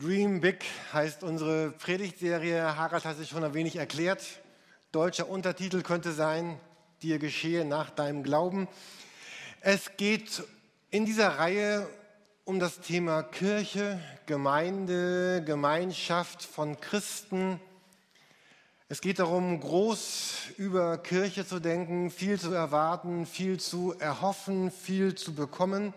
Dream 0.00 0.40
Big 0.40 0.64
heißt 0.94 1.22
unsere 1.24 1.72
Predigtserie. 1.72 2.74
Harald 2.74 3.04
hat 3.04 3.18
sich 3.18 3.28
schon 3.28 3.44
ein 3.44 3.52
wenig 3.52 3.76
erklärt. 3.76 4.24
Deutscher 4.92 5.28
Untertitel 5.28 5.82
könnte 5.82 6.12
sein, 6.12 6.58
dir 7.02 7.18
geschehe 7.18 7.66
nach 7.66 7.90
deinem 7.90 8.22
Glauben. 8.22 8.66
Es 9.60 9.98
geht 9.98 10.42
in 10.90 11.04
dieser 11.04 11.36
Reihe 11.36 11.86
um 12.46 12.58
das 12.58 12.80
Thema 12.80 13.22
Kirche, 13.22 14.00
Gemeinde, 14.24 15.42
Gemeinschaft 15.44 16.44
von 16.44 16.80
Christen. 16.80 17.60
Es 18.88 19.02
geht 19.02 19.18
darum, 19.18 19.60
groß 19.60 20.52
über 20.56 20.96
Kirche 20.96 21.46
zu 21.46 21.60
denken, 21.60 22.10
viel 22.10 22.40
zu 22.40 22.54
erwarten, 22.54 23.26
viel 23.26 23.60
zu 23.60 23.94
erhoffen, 23.98 24.70
viel 24.70 25.14
zu 25.14 25.34
bekommen. 25.34 25.92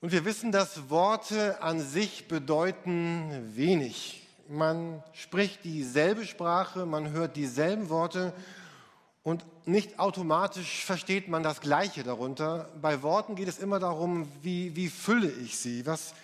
Und 0.00 0.12
wir 0.12 0.24
wissen, 0.26 0.52
dass 0.52 0.90
Worte 0.90 1.62
an 1.62 1.80
sich 1.80 2.28
bedeuten 2.28 3.56
wenig. 3.56 4.26
Man 4.48 5.02
spricht 5.14 5.64
dieselbe 5.64 6.26
Sprache, 6.26 6.84
man 6.84 7.10
hört 7.12 7.34
dieselben 7.36 7.88
Worte 7.88 8.34
und 9.22 9.44
nicht 9.66 9.98
automatisch 9.98 10.84
versteht 10.84 11.28
man 11.28 11.42
das 11.42 11.60
Gleiche 11.60 12.04
darunter. 12.04 12.68
Bei 12.80 13.02
Worten 13.02 13.34
geht 13.34 13.48
es 13.48 13.58
immer 13.58 13.78
darum, 13.78 14.30
wie, 14.42 14.76
wie 14.76 14.88
fülle 14.88 15.30
ich 15.30 15.58
sie? 15.58 15.84
Was, 15.86 16.14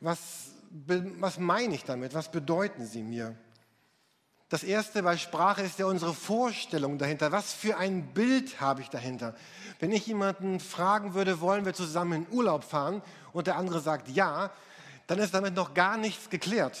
was, 0.00 0.52
was 0.70 1.38
meine 1.38 1.74
ich 1.74 1.84
damit? 1.84 2.14
Was 2.14 2.30
bedeuten 2.30 2.86
sie 2.86 3.02
mir? 3.02 3.34
Das 4.50 4.62
erste 4.62 5.02
bei 5.02 5.18
Sprache 5.18 5.60
ist 5.60 5.78
ja 5.78 5.84
unsere 5.84 6.14
Vorstellung 6.14 6.96
dahinter. 6.96 7.32
Was 7.32 7.52
für 7.52 7.76
ein 7.76 8.14
Bild 8.14 8.62
habe 8.62 8.80
ich 8.80 8.88
dahinter? 8.88 9.34
Wenn 9.78 9.92
ich 9.92 10.06
jemanden 10.06 10.58
fragen 10.58 11.12
würde, 11.12 11.42
wollen 11.42 11.66
wir 11.66 11.74
zusammen 11.74 12.24
in 12.24 12.34
Urlaub 12.34 12.64
fahren 12.64 13.02
und 13.34 13.46
der 13.46 13.56
andere 13.56 13.80
sagt 13.80 14.08
ja, 14.08 14.50
dann 15.06 15.18
ist 15.18 15.34
damit 15.34 15.54
noch 15.54 15.74
gar 15.74 15.98
nichts 15.98 16.30
geklärt. 16.30 16.78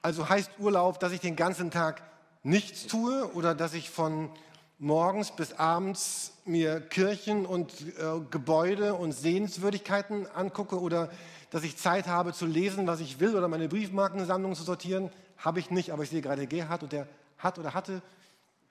Also 0.00 0.28
heißt 0.28 0.52
Urlaub, 0.58 1.00
dass 1.00 1.10
ich 1.10 1.20
den 1.20 1.34
ganzen 1.34 1.72
Tag 1.72 2.02
nichts 2.44 2.86
tue 2.86 3.32
oder 3.34 3.56
dass 3.56 3.74
ich 3.74 3.90
von 3.90 4.30
morgens 4.78 5.32
bis 5.32 5.54
abends 5.54 6.32
mir 6.44 6.80
Kirchen 6.80 7.46
und 7.46 7.72
äh, 7.80 8.20
Gebäude 8.30 8.94
und 8.94 9.12
Sehenswürdigkeiten 9.12 10.28
angucke 10.28 10.80
oder 10.80 11.10
dass 11.50 11.64
ich 11.64 11.76
Zeit 11.76 12.06
habe 12.06 12.32
zu 12.32 12.46
lesen, 12.46 12.86
was 12.86 13.00
ich 13.00 13.18
will 13.18 13.36
oder 13.36 13.48
meine 13.48 13.68
Briefmarkensammlung 13.68 14.54
zu 14.54 14.62
sortieren. 14.62 15.10
Habe 15.42 15.60
ich 15.60 15.70
nicht, 15.70 15.90
aber 15.90 16.04
ich 16.04 16.10
sehe 16.10 16.22
gerade 16.22 16.46
Gerhard 16.46 16.82
und 16.82 16.92
der 16.92 17.06
hat 17.38 17.58
oder 17.58 17.74
hatte, 17.74 18.00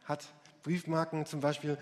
hat 0.05 0.25
Briefmarken 0.63 1.25
zum 1.25 1.41
Beispiel. 1.41 1.77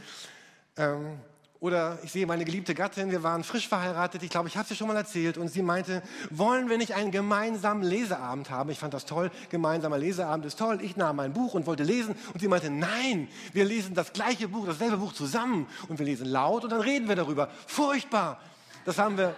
Ähm, 0.77 1.19
oder 1.59 1.99
ich 2.03 2.11
sehe 2.13 2.25
meine 2.25 2.45
geliebte 2.45 2.73
Gattin, 2.73 3.11
wir 3.11 3.21
waren 3.21 3.43
frisch 3.43 3.67
verheiratet, 3.67 4.23
ich 4.23 4.29
glaube, 4.29 4.47
ich 4.47 4.55
habe 4.55 4.63
es 4.63 4.69
dir 4.69 4.75
schon 4.75 4.87
mal 4.87 4.95
erzählt, 4.95 5.37
und 5.37 5.49
sie 5.49 5.61
meinte, 5.61 6.01
wollen 6.29 6.69
wir 6.69 6.77
nicht 6.77 6.95
einen 6.95 7.11
gemeinsamen 7.11 7.83
Leseabend 7.83 8.49
haben? 8.49 8.69
Ich 8.69 8.79
fand 8.79 8.93
das 8.93 9.05
toll, 9.05 9.29
gemeinsamer 9.49 9.97
Leseabend 9.97 10.45
ist 10.45 10.57
toll. 10.57 10.79
Ich 10.81 10.95
nahm 10.95 11.17
mein 11.17 11.33
Buch 11.33 11.53
und 11.55 11.67
wollte 11.67 11.83
lesen, 11.83 12.15
und 12.33 12.39
sie 12.39 12.47
meinte, 12.47 12.69
nein, 12.69 13.27
wir 13.51 13.65
lesen 13.65 13.93
das 13.93 14.13
gleiche 14.13 14.47
Buch, 14.47 14.67
dasselbe 14.67 14.97
Buch 14.97 15.11
zusammen, 15.11 15.67
und 15.89 15.99
wir 15.99 16.05
lesen 16.05 16.27
laut, 16.27 16.63
und 16.63 16.71
dann 16.71 16.81
reden 16.81 17.09
wir 17.09 17.17
darüber. 17.17 17.49
Furchtbar! 17.67 18.39
Das 18.85 18.97
haben 18.97 19.17
wir, 19.17 19.35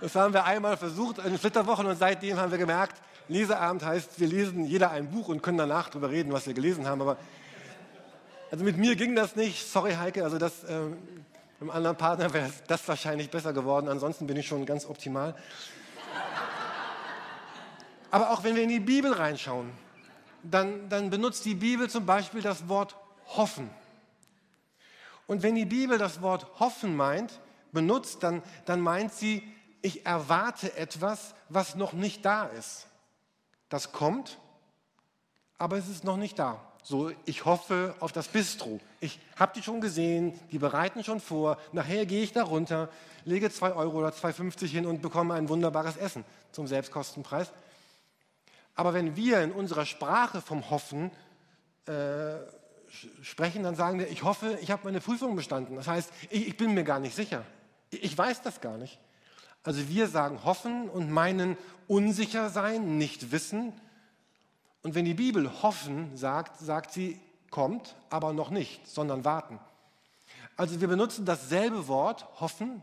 das 0.00 0.14
haben 0.14 0.32
wir 0.32 0.44
einmal 0.44 0.78
versucht 0.78 1.18
in 1.18 1.36
Flitterwochen, 1.36 1.86
und 1.86 1.96
seitdem 1.96 2.38
haben 2.38 2.50
wir 2.50 2.58
gemerkt, 2.58 3.02
Leseabend 3.32 3.84
heißt, 3.84 4.20
wir 4.20 4.28
lesen 4.28 4.64
jeder 4.64 4.90
ein 4.90 5.10
Buch 5.10 5.28
und 5.28 5.42
können 5.42 5.58
danach 5.58 5.88
darüber 5.88 6.10
reden, 6.10 6.32
was 6.32 6.46
wir 6.46 6.54
gelesen 6.54 6.86
haben. 6.86 7.00
Aber 7.00 7.16
also 8.50 8.64
mit 8.64 8.76
mir 8.76 8.96
ging 8.96 9.16
das 9.16 9.34
nicht. 9.34 9.66
Sorry, 9.66 9.94
Heike. 9.94 10.24
Also 10.24 10.38
das, 10.38 10.64
äh, 10.64 10.78
mit 10.78 10.98
einem 11.60 11.70
anderen 11.70 11.96
Partner 11.96 12.32
wäre 12.32 12.50
das 12.66 12.86
wahrscheinlich 12.86 13.30
besser 13.30 13.52
geworden. 13.52 13.88
Ansonsten 13.88 14.26
bin 14.26 14.36
ich 14.36 14.46
schon 14.46 14.66
ganz 14.66 14.84
optimal. 14.84 15.34
Aber 18.10 18.30
auch 18.30 18.44
wenn 18.44 18.54
wir 18.54 18.62
in 18.62 18.68
die 18.68 18.80
Bibel 18.80 19.12
reinschauen, 19.12 19.70
dann, 20.42 20.88
dann 20.88 21.08
benutzt 21.08 21.44
die 21.44 21.54
Bibel 21.54 21.88
zum 21.88 22.04
Beispiel 22.04 22.42
das 22.42 22.68
Wort 22.68 22.94
hoffen. 23.28 23.70
Und 25.26 25.42
wenn 25.42 25.54
die 25.54 25.64
Bibel 25.64 25.96
das 25.96 26.20
Wort 26.20 26.46
hoffen 26.60 26.94
meint, 26.94 27.40
benutzt, 27.72 28.22
dann, 28.22 28.42
dann 28.66 28.80
meint 28.80 29.12
sie, 29.14 29.42
ich 29.80 30.04
erwarte 30.04 30.76
etwas, 30.76 31.34
was 31.48 31.74
noch 31.74 31.94
nicht 31.94 32.24
da 32.24 32.44
ist. 32.46 32.86
Das 33.72 33.90
kommt, 33.90 34.36
aber 35.56 35.78
es 35.78 35.88
ist 35.88 36.04
noch 36.04 36.18
nicht 36.18 36.38
da. 36.38 36.60
So, 36.82 37.10
ich 37.24 37.46
hoffe 37.46 37.94
auf 38.00 38.12
das 38.12 38.28
Bistro. 38.28 38.80
Ich 39.00 39.18
habe 39.36 39.54
die 39.56 39.62
schon 39.62 39.80
gesehen, 39.80 40.38
die 40.50 40.58
bereiten 40.58 41.02
schon 41.02 41.20
vor. 41.20 41.56
Nachher 41.72 42.04
gehe 42.04 42.22
ich 42.22 42.32
da 42.32 42.42
runter, 42.42 42.90
lege 43.24 43.50
2 43.50 43.72
Euro 43.72 44.00
oder 44.00 44.10
2,50 44.10 44.66
hin 44.66 44.84
und 44.84 45.00
bekomme 45.00 45.32
ein 45.32 45.48
wunderbares 45.48 45.96
Essen 45.96 46.22
zum 46.50 46.66
Selbstkostenpreis. 46.66 47.50
Aber 48.74 48.92
wenn 48.92 49.16
wir 49.16 49.40
in 49.40 49.52
unserer 49.52 49.86
Sprache 49.86 50.42
vom 50.42 50.68
Hoffen 50.68 51.10
äh, 51.86 52.34
sprechen, 53.22 53.62
dann 53.62 53.74
sagen 53.74 54.00
wir, 54.00 54.10
ich 54.10 54.22
hoffe, 54.22 54.58
ich 54.60 54.70
habe 54.70 54.82
meine 54.84 55.00
Prüfung 55.00 55.34
bestanden. 55.34 55.76
Das 55.76 55.88
heißt, 55.88 56.12
ich, 56.28 56.48
ich 56.48 56.56
bin 56.58 56.74
mir 56.74 56.84
gar 56.84 57.00
nicht 57.00 57.16
sicher. 57.16 57.42
Ich, 57.88 58.02
ich 58.02 58.18
weiß 58.18 58.42
das 58.42 58.60
gar 58.60 58.76
nicht. 58.76 58.98
Also 59.64 59.88
wir 59.88 60.08
sagen 60.08 60.44
hoffen 60.44 60.88
und 60.88 61.10
meinen 61.10 61.56
unsicher 61.86 62.50
sein, 62.50 62.98
nicht 62.98 63.30
wissen. 63.30 63.72
Und 64.82 64.94
wenn 64.94 65.04
die 65.04 65.14
Bibel 65.14 65.62
hoffen 65.62 66.16
sagt, 66.16 66.58
sagt 66.58 66.92
sie 66.92 67.20
kommt, 67.50 67.94
aber 68.10 68.32
noch 68.32 68.50
nicht, 68.50 68.88
sondern 68.88 69.24
warten. 69.24 69.60
Also 70.56 70.80
wir 70.80 70.88
benutzen 70.88 71.24
dasselbe 71.24 71.86
Wort 71.86 72.26
hoffen, 72.40 72.82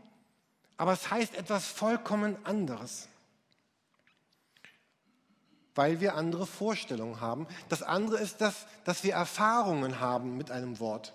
aber 0.76 0.92
es 0.92 1.10
heißt 1.10 1.34
etwas 1.34 1.66
vollkommen 1.66 2.36
anderes. 2.44 3.08
Weil 5.74 6.00
wir 6.00 6.14
andere 6.14 6.46
Vorstellungen 6.46 7.20
haben. 7.20 7.46
Das 7.68 7.82
andere 7.82 8.18
ist, 8.18 8.40
dass, 8.40 8.66
dass 8.84 9.04
wir 9.04 9.14
Erfahrungen 9.14 10.00
haben 10.00 10.36
mit 10.36 10.50
einem 10.50 10.80
Wort. 10.80 11.12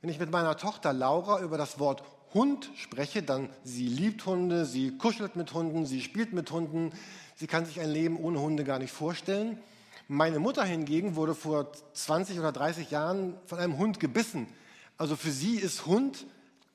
Wenn 0.00 0.10
ich 0.10 0.18
mit 0.18 0.30
meiner 0.30 0.56
Tochter 0.56 0.92
Laura 0.92 1.40
über 1.40 1.58
das 1.58 1.78
Wort 1.78 2.02
Hund 2.34 2.70
spreche, 2.76 3.22
dann 3.22 3.48
sie 3.62 3.86
liebt 3.86 4.26
Hunde, 4.26 4.66
sie 4.66 4.98
kuschelt 4.98 5.36
mit 5.36 5.54
Hunden, 5.54 5.86
sie 5.86 6.02
spielt 6.02 6.32
mit 6.32 6.50
Hunden, 6.50 6.92
sie 7.36 7.46
kann 7.46 7.64
sich 7.64 7.80
ein 7.80 7.90
Leben 7.90 8.18
ohne 8.18 8.40
Hunde 8.40 8.64
gar 8.64 8.80
nicht 8.80 8.92
vorstellen. 8.92 9.58
Meine 10.08 10.40
Mutter 10.40 10.64
hingegen 10.64 11.14
wurde 11.14 11.34
vor 11.34 11.72
20 11.94 12.38
oder 12.38 12.52
30 12.52 12.90
Jahren 12.90 13.34
von 13.46 13.58
einem 13.58 13.78
Hund 13.78 14.00
gebissen. 14.00 14.48
Also 14.98 15.16
für 15.16 15.30
sie 15.30 15.56
ist 15.56 15.86
Hund 15.86 16.26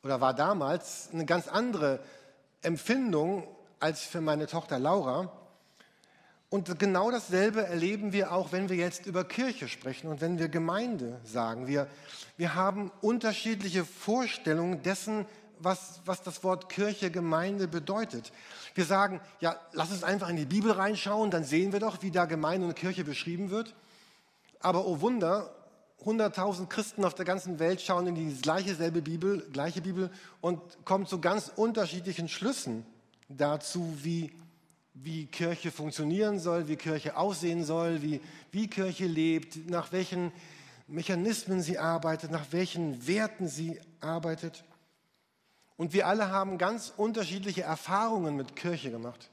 oder 0.01 0.21
war 0.21 0.33
damals 0.33 1.09
eine 1.13 1.25
ganz 1.25 1.47
andere 1.47 1.99
Empfindung 2.61 3.43
als 3.79 4.01
für 4.01 4.21
meine 4.21 4.47
Tochter 4.47 4.79
Laura. 4.79 5.31
Und 6.49 6.79
genau 6.79 7.11
dasselbe 7.11 7.63
erleben 7.63 8.11
wir 8.11 8.31
auch, 8.33 8.51
wenn 8.51 8.69
wir 8.69 8.75
jetzt 8.75 9.05
über 9.05 9.23
Kirche 9.23 9.67
sprechen 9.67 10.07
und 10.07 10.19
wenn 10.19 10.39
wir 10.39 10.49
Gemeinde 10.49 11.19
sagen. 11.23 11.67
Wir, 11.67 11.87
wir 12.37 12.55
haben 12.55 12.91
unterschiedliche 13.01 13.85
Vorstellungen 13.85 14.81
dessen, 14.81 15.27
was, 15.59 16.01
was 16.05 16.21
das 16.21 16.43
Wort 16.43 16.69
Kirche, 16.69 17.11
Gemeinde 17.11 17.67
bedeutet. 17.67 18.31
Wir 18.75 18.85
sagen, 18.85 19.21
ja, 19.39 19.59
lass 19.73 19.91
uns 19.91 20.03
einfach 20.03 20.29
in 20.29 20.35
die 20.35 20.45
Bibel 20.45 20.71
reinschauen, 20.71 21.31
dann 21.31 21.43
sehen 21.43 21.73
wir 21.73 21.79
doch, 21.79 22.01
wie 22.01 22.11
da 22.11 22.25
Gemeinde 22.25 22.67
und 22.67 22.75
Kirche 22.75 23.03
beschrieben 23.03 23.49
wird. 23.49 23.75
Aber 24.59 24.85
oh 24.87 25.01
Wunder, 25.01 25.53
100.000 26.05 26.67
Christen 26.67 27.03
auf 27.03 27.13
der 27.13 27.25
ganzen 27.25 27.59
Welt 27.59 27.81
schauen 27.81 28.07
in 28.07 28.15
die 28.15 28.41
gleiche 28.41 28.73
selbe 28.73 29.01
Bibel, 29.01 29.45
gleiche 29.51 29.81
Bibel 29.81 30.09
und 30.39 30.61
kommen 30.85 31.05
zu 31.05 31.19
ganz 31.19 31.51
unterschiedlichen 31.55 32.29
Schlüssen 32.29 32.85
dazu, 33.27 33.97
wie, 34.01 34.31
wie 34.93 35.25
Kirche 35.25 35.71
funktionieren 35.71 36.39
soll, 36.39 36.67
wie 36.67 36.77
Kirche 36.77 37.17
aussehen 37.17 37.65
soll, 37.65 38.01
wie, 38.01 38.21
wie 38.51 38.67
Kirche 38.67 39.07
lebt, 39.07 39.69
nach 39.69 39.91
welchen 39.91 40.31
Mechanismen 40.87 41.61
sie 41.61 41.77
arbeitet, 41.77 42.31
nach 42.31 42.47
welchen 42.51 43.05
Werten 43.05 43.47
sie 43.47 43.79
arbeitet. 43.99 44.63
Und 45.79 45.93
wir 45.93 46.07
alle 46.07 46.29
haben 46.29 46.57
ganz 46.57 46.91
unterschiedliche 46.97 47.61
Erfahrungen 47.61 48.35
mit 48.35 48.57
Kirche 48.57 48.91
gemacht. 48.91 49.29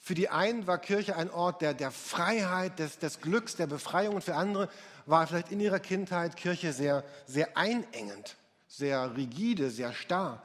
Für 0.00 0.16
die 0.16 0.28
einen 0.28 0.66
war 0.66 0.78
Kirche 0.78 1.14
ein 1.14 1.30
Ort 1.30 1.62
der, 1.62 1.74
der 1.74 1.92
Freiheit, 1.92 2.80
des, 2.80 2.98
des 2.98 3.20
Glücks, 3.20 3.54
der 3.54 3.68
Befreiung. 3.68 4.16
Und 4.16 4.24
für 4.24 4.34
andere 4.34 4.68
war 5.06 5.28
vielleicht 5.28 5.52
in 5.52 5.60
ihrer 5.60 5.78
Kindheit 5.78 6.36
Kirche 6.36 6.72
sehr, 6.72 7.04
sehr 7.28 7.56
einengend, 7.56 8.34
sehr 8.66 9.16
rigide, 9.16 9.70
sehr 9.70 9.92
starr. 9.92 10.42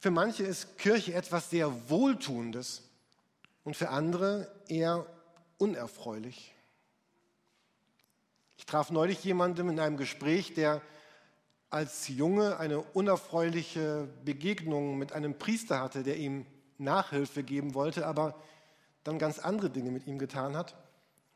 Für 0.00 0.10
manche 0.10 0.42
ist 0.42 0.76
Kirche 0.76 1.14
etwas 1.14 1.48
sehr 1.48 1.88
Wohltuendes 1.88 2.82
und 3.64 3.74
für 3.74 3.88
andere 3.88 4.52
eher 4.68 5.06
unerfreulich. 5.56 6.52
Ich 8.58 8.66
traf 8.66 8.90
neulich 8.90 9.24
jemanden 9.24 9.70
in 9.70 9.80
einem 9.80 9.96
Gespräch, 9.96 10.52
der 10.52 10.82
als 11.70 12.08
Junge 12.08 12.58
eine 12.58 12.80
unerfreuliche 12.80 14.08
Begegnung 14.24 14.98
mit 14.98 15.12
einem 15.12 15.38
Priester 15.38 15.80
hatte, 15.80 16.02
der 16.02 16.16
ihm 16.16 16.46
Nachhilfe 16.78 17.42
geben 17.42 17.74
wollte, 17.74 18.06
aber 18.06 18.34
dann 19.04 19.18
ganz 19.18 19.38
andere 19.38 19.70
Dinge 19.70 19.90
mit 19.90 20.06
ihm 20.06 20.18
getan 20.18 20.56
hat. 20.56 20.74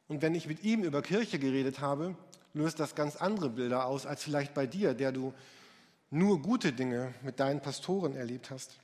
Und 0.08 0.22
wenn 0.22 0.34
ich 0.34 0.46
mit 0.46 0.62
ihm 0.62 0.84
über 0.84 1.02
Kirche 1.02 1.38
geredet 1.38 1.80
habe, 1.80 2.16
löst 2.54 2.80
das 2.80 2.94
ganz 2.94 3.16
andere 3.16 3.50
Bilder 3.50 3.86
aus 3.86 4.06
als 4.06 4.22
vielleicht 4.22 4.54
bei 4.54 4.66
dir, 4.66 4.94
der 4.94 5.12
du 5.12 5.32
nur 6.10 6.40
gute 6.42 6.72
Dinge 6.72 7.14
mit 7.22 7.40
deinen 7.40 7.60
Pastoren 7.60 8.14
erlebt 8.14 8.50
hast. 8.50 8.78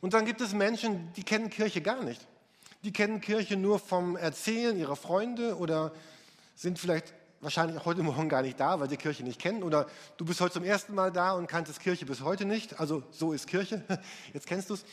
Und 0.00 0.14
dann 0.14 0.26
gibt 0.26 0.40
es 0.40 0.52
Menschen, 0.52 1.12
die 1.14 1.22
kennen 1.22 1.50
Kirche 1.50 1.80
gar 1.80 2.02
nicht. 2.04 2.26
die 2.82 2.92
kennen 2.92 3.20
Kirche 3.20 3.56
nur 3.56 3.78
vom 3.80 4.16
Erzählen 4.16 4.78
ihrer 4.78 4.94
Freunde 4.94 5.56
oder 5.56 5.92
sind 6.54 6.78
vielleicht 6.78 7.14
wahrscheinlich 7.40 7.84
heute 7.84 8.02
Morgen 8.02 8.28
gar 8.28 8.42
nicht 8.42 8.58
da, 8.58 8.80
weil 8.80 8.88
sie 8.88 8.96
Kirche 8.96 9.22
nicht 9.22 9.40
kennen. 9.40 9.62
Oder 9.62 9.86
du 10.16 10.24
bist 10.24 10.40
heute 10.40 10.54
zum 10.54 10.64
ersten 10.64 10.94
Mal 10.94 11.12
da 11.12 11.32
und 11.32 11.46
kanntest 11.46 11.80
Kirche 11.80 12.06
bis 12.06 12.20
heute 12.20 12.44
nicht. 12.44 12.80
Also 12.80 13.02
so 13.10 13.32
ist 13.32 13.46
Kirche. 13.46 13.82
Jetzt 14.32 14.46
kennst 14.46 14.70
du 14.70 14.74
es. 14.74 14.84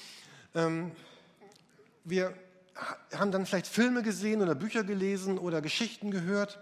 Ähm, 0.55 0.91
wir 2.03 2.33
haben 3.13 3.31
dann 3.31 3.45
vielleicht 3.45 3.67
Filme 3.67 4.03
gesehen 4.03 4.41
oder 4.41 4.55
Bücher 4.55 4.83
gelesen 4.83 5.37
oder 5.37 5.61
Geschichten 5.61 6.11
gehört. 6.11 6.59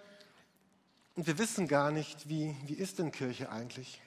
Und 1.15 1.27
wir 1.27 1.37
wissen 1.37 1.67
gar 1.67 1.91
nicht, 1.91 2.29
wie, 2.29 2.55
wie 2.65 2.73
ist 2.73 2.99
denn 2.99 3.11
Kirche 3.11 3.51
eigentlich? 3.51 4.01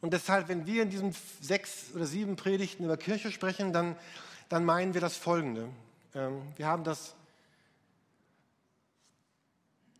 Und 0.00 0.12
deshalb, 0.12 0.48
wenn 0.48 0.66
wir 0.66 0.82
in 0.82 0.90
diesen 0.90 1.14
sechs 1.40 1.86
oder 1.94 2.06
sieben 2.06 2.36
Predigten 2.36 2.84
über 2.84 2.96
Kirche 2.96 3.32
sprechen, 3.32 3.72
dann, 3.72 3.96
dann 4.48 4.64
meinen 4.64 4.94
wir 4.94 5.00
das 5.00 5.16
Folgende. 5.16 5.68
Ähm, 6.14 6.42
wir 6.56 6.66
haben 6.66 6.84
das 6.84 7.14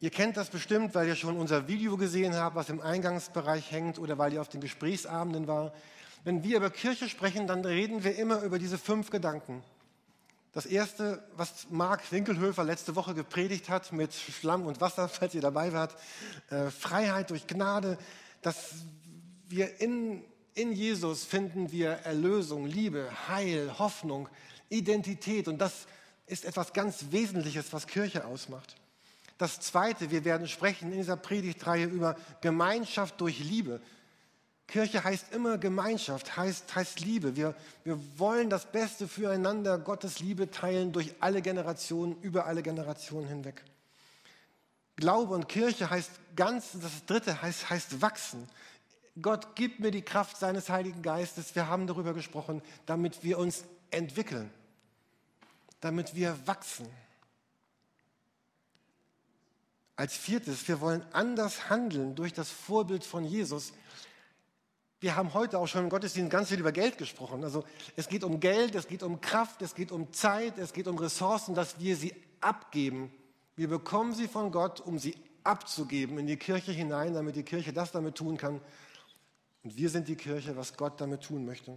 Ihr 0.00 0.10
kennt 0.10 0.36
das 0.36 0.50
bestimmt, 0.50 0.94
weil 0.94 1.08
ihr 1.08 1.16
schon 1.16 1.36
unser 1.36 1.66
Video 1.66 1.96
gesehen 1.96 2.36
habt, 2.36 2.54
was 2.54 2.68
im 2.68 2.80
Eingangsbereich 2.80 3.72
hängt 3.72 3.98
oder 3.98 4.16
weil 4.16 4.32
ihr 4.32 4.40
auf 4.40 4.48
den 4.48 4.60
Gesprächsabenden 4.60 5.48
war. 5.48 5.72
Wenn 6.22 6.44
wir 6.44 6.58
über 6.58 6.70
Kirche 6.70 7.08
sprechen, 7.08 7.48
dann 7.48 7.64
reden 7.64 8.04
wir 8.04 8.16
immer 8.16 8.42
über 8.42 8.60
diese 8.60 8.78
fünf 8.78 9.10
Gedanken. 9.10 9.64
Das 10.52 10.66
erste, 10.66 11.22
was 11.36 11.66
Marc 11.70 12.12
Winkelhöfer 12.12 12.62
letzte 12.62 12.94
Woche 12.94 13.14
gepredigt 13.14 13.68
hat 13.68 13.92
mit 13.92 14.14
Schlamm 14.14 14.66
und 14.66 14.80
Wasser, 14.80 15.08
falls 15.08 15.34
ihr 15.34 15.40
dabei 15.40 15.72
wart, 15.72 15.96
äh, 16.50 16.70
Freiheit 16.70 17.30
durch 17.30 17.48
Gnade, 17.48 17.98
dass 18.40 18.74
wir 19.48 19.80
in, 19.80 20.22
in 20.54 20.72
Jesus 20.72 21.24
finden 21.24 21.72
wir 21.72 21.90
Erlösung, 21.90 22.66
Liebe, 22.66 23.10
Heil, 23.28 23.78
Hoffnung, 23.80 24.28
Identität 24.68 25.48
und 25.48 25.58
das 25.58 25.86
ist 26.26 26.44
etwas 26.44 26.72
ganz 26.72 27.06
Wesentliches, 27.10 27.72
was 27.72 27.86
Kirche 27.88 28.24
ausmacht. 28.24 28.76
Das 29.38 29.60
Zweite, 29.60 30.10
wir 30.10 30.24
werden 30.24 30.48
sprechen 30.48 30.90
in 30.90 30.98
dieser 30.98 31.16
Predigtreihe 31.16 31.86
über 31.86 32.16
Gemeinschaft 32.40 33.20
durch 33.20 33.38
Liebe. 33.38 33.80
Kirche 34.66 35.02
heißt 35.02 35.32
immer 35.32 35.56
Gemeinschaft, 35.56 36.36
heißt, 36.36 36.74
heißt 36.74 37.00
Liebe. 37.00 37.36
Wir, 37.36 37.54
wir 37.84 37.98
wollen 38.18 38.50
das 38.50 38.66
Beste 38.70 39.08
füreinander, 39.08 39.78
Gottes 39.78 40.18
Liebe 40.18 40.50
teilen 40.50 40.92
durch 40.92 41.14
alle 41.20 41.40
Generationen, 41.40 42.20
über 42.20 42.46
alle 42.46 42.62
Generationen 42.62 43.26
hinweg. 43.28 43.64
Glaube 44.96 45.34
und 45.34 45.48
Kirche 45.48 45.88
heißt 45.88 46.10
ganz, 46.34 46.72
das 46.72 47.06
Dritte 47.06 47.40
heißt, 47.40 47.70
heißt 47.70 48.02
wachsen. 48.02 48.46
Gott 49.22 49.54
gibt 49.54 49.80
mir 49.80 49.90
die 49.92 50.02
Kraft 50.02 50.36
seines 50.36 50.68
Heiligen 50.68 51.02
Geistes, 51.02 51.54
wir 51.54 51.68
haben 51.68 51.86
darüber 51.86 52.12
gesprochen, 52.12 52.60
damit 52.86 53.22
wir 53.22 53.38
uns 53.38 53.64
entwickeln, 53.90 54.50
damit 55.80 56.14
wir 56.14 56.36
wachsen. 56.46 56.86
Als 59.98 60.16
viertes, 60.16 60.68
wir 60.68 60.80
wollen 60.80 61.04
anders 61.12 61.70
handeln 61.70 62.14
durch 62.14 62.32
das 62.32 62.48
Vorbild 62.48 63.02
von 63.02 63.24
Jesus. 63.24 63.72
Wir 65.00 65.16
haben 65.16 65.34
heute 65.34 65.58
auch 65.58 65.66
schon 65.66 65.82
im 65.82 65.90
Gottesdienst 65.90 66.30
ganz 66.30 66.50
viel 66.50 66.60
über 66.60 66.70
Geld 66.70 66.98
gesprochen. 66.98 67.42
Also 67.42 67.64
es 67.96 68.08
geht 68.08 68.22
um 68.22 68.38
Geld, 68.38 68.76
es 68.76 68.86
geht 68.86 69.02
um 69.02 69.20
Kraft, 69.20 69.60
es 69.60 69.74
geht 69.74 69.90
um 69.90 70.12
Zeit, 70.12 70.56
es 70.56 70.72
geht 70.72 70.86
um 70.86 70.96
Ressourcen, 70.98 71.56
dass 71.56 71.80
wir 71.80 71.96
sie 71.96 72.14
abgeben. 72.40 73.12
Wir 73.56 73.66
bekommen 73.66 74.14
sie 74.14 74.28
von 74.28 74.52
Gott, 74.52 74.80
um 74.80 75.00
sie 75.00 75.16
abzugeben 75.42 76.16
in 76.18 76.28
die 76.28 76.36
Kirche 76.36 76.70
hinein, 76.70 77.14
damit 77.14 77.34
die 77.34 77.42
Kirche 77.42 77.72
das 77.72 77.90
damit 77.90 78.14
tun 78.14 78.36
kann. 78.36 78.60
Und 79.64 79.76
wir 79.76 79.90
sind 79.90 80.06
die 80.06 80.14
Kirche, 80.14 80.56
was 80.56 80.76
Gott 80.76 81.00
damit 81.00 81.24
tun 81.24 81.44
möchte. 81.44 81.76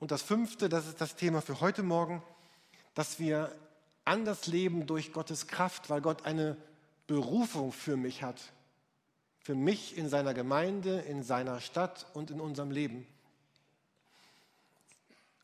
Und 0.00 0.10
das 0.10 0.22
fünfte, 0.22 0.68
das 0.68 0.88
ist 0.88 1.00
das 1.00 1.14
Thema 1.14 1.42
für 1.42 1.60
heute 1.60 1.84
Morgen, 1.84 2.24
dass 2.94 3.20
wir 3.20 3.54
anders 4.04 4.48
leben 4.48 4.88
durch 4.88 5.12
Gottes 5.12 5.46
Kraft, 5.46 5.88
weil 5.88 6.00
Gott 6.00 6.24
eine 6.24 6.56
Berufung 7.12 7.72
für 7.72 7.98
mich 7.98 8.22
hat. 8.22 8.40
Für 9.40 9.54
mich 9.54 9.98
in 9.98 10.08
seiner 10.08 10.32
Gemeinde, 10.32 11.00
in 11.00 11.22
seiner 11.22 11.60
Stadt 11.60 12.06
und 12.14 12.30
in 12.30 12.40
unserem 12.40 12.70
Leben. 12.70 13.06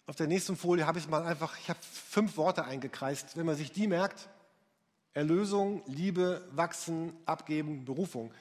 Auf 0.07 0.17
der 0.17 0.29
nächsten 0.29 0.57
Folie 0.57 0.87
habe 0.87 0.99
ich 0.99 1.09
mal 1.09 1.27
einfach, 1.27 1.59
ich 1.59 1.69
habe 1.69 1.79
fünf 1.83 2.39
Worte 2.39 2.65
eingekreist. 2.65 3.37
Wenn 3.37 3.45
man 3.45 3.57
sich 3.57 3.71
die 3.71 3.87
merkt, 3.87 4.31
Erlösung, 5.13 5.83
Liebe, 5.87 6.43
Wachsen, 6.53 7.13
Abgeben, 7.27 7.85
Berufung. 7.85 8.33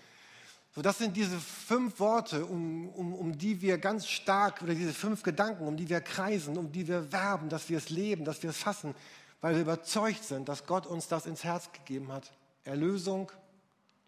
So, 0.74 0.82
das 0.82 0.98
sind 0.98 1.18
diese 1.18 1.38
fünf 1.38 2.00
Worte, 2.00 2.46
um, 2.46 2.88
um, 2.90 3.14
um 3.14 3.38
die 3.38 3.62
wir 3.62 3.78
ganz 3.78 4.08
stark, 4.08 4.62
oder 4.62 4.74
diese 4.74 4.94
fünf 4.94 5.22
Gedanken, 5.24 5.68
um 5.68 5.76
die 5.76 5.90
wir 5.90 6.00
kreisen, 6.00 6.58
um 6.58 6.72
die 6.72 6.88
wir 6.88 7.12
werben, 7.12 7.50
dass 7.50 7.68
wir 7.68 7.80
es 7.80 7.90
leben, 7.90 8.24
dass 8.24 8.42
wir 8.42 8.52
es 8.52 8.58
fassen, 8.58 8.96
weil 9.42 9.56
wir 9.56 9.64
überzeugt 9.64 10.24
sind, 10.24 10.48
dass 10.48 10.66
Gott 10.66 10.88
uns 10.88 11.10
das 11.10 11.26
ins 11.26 11.44
Herz 11.44 11.70
gegeben 11.74 12.14
hat. 12.14 12.32
Erlösung, 12.68 13.32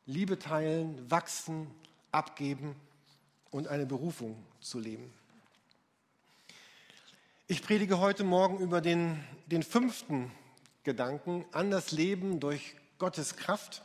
Liebe 0.06 0.38
teilen, 0.38 1.10
wachsen, 1.10 1.68
abgeben 2.12 2.76
und 3.52 3.70
eine 3.70 3.86
Berufung 3.86 4.36
zu 4.60 4.80
leben. 4.80 5.14
Ich 7.48 7.64
predige 7.64 8.00
heute 8.00 8.26
Morgen 8.26 8.60
über 8.60 8.82
den, 8.82 9.24
den 9.46 9.64
fünften 9.64 10.30
Gedanken, 10.84 11.46
an 11.54 11.72
das 11.72 11.92
Leben 11.92 12.42
durch 12.42 12.76
Gottes 12.98 13.38
Kraft. 13.38 13.82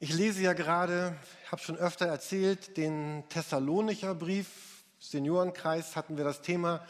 Ich 0.00 0.14
lese 0.14 0.42
ja 0.42 0.54
gerade, 0.54 1.14
habe 1.50 1.60
schon 1.60 1.76
öfter 1.76 2.06
erzählt, 2.06 2.78
den 2.78 3.22
Thessalonicher 3.28 4.14
Brief, 4.14 4.82
Seniorenkreis 4.98 5.94
hatten 5.94 6.16
wir 6.16 6.24
das 6.24 6.40
Thema 6.40 6.86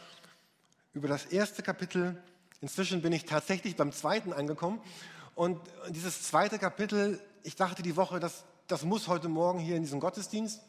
über 0.93 1.09
das 1.09 1.25
erste 1.25 1.61
Kapitel. 1.61 2.23
Inzwischen 2.61 3.01
bin 3.01 3.11
ich 3.11 3.25
tatsächlich 3.25 3.75
beim 3.75 3.91
zweiten 3.91 4.31
angekommen 4.31 4.79
und 5.35 5.59
dieses 5.89 6.23
zweite 6.23 6.59
Kapitel, 6.59 7.19
ich 7.43 7.55
dachte 7.55 7.81
die 7.81 7.95
Woche, 7.95 8.19
das, 8.19 8.43
das 8.67 8.83
muss 8.83 9.07
heute 9.07 9.29
Morgen 9.29 9.59
hier 9.59 9.75
in 9.75 9.83
diesem 9.83 9.99
Gottesdienst. 9.99 10.61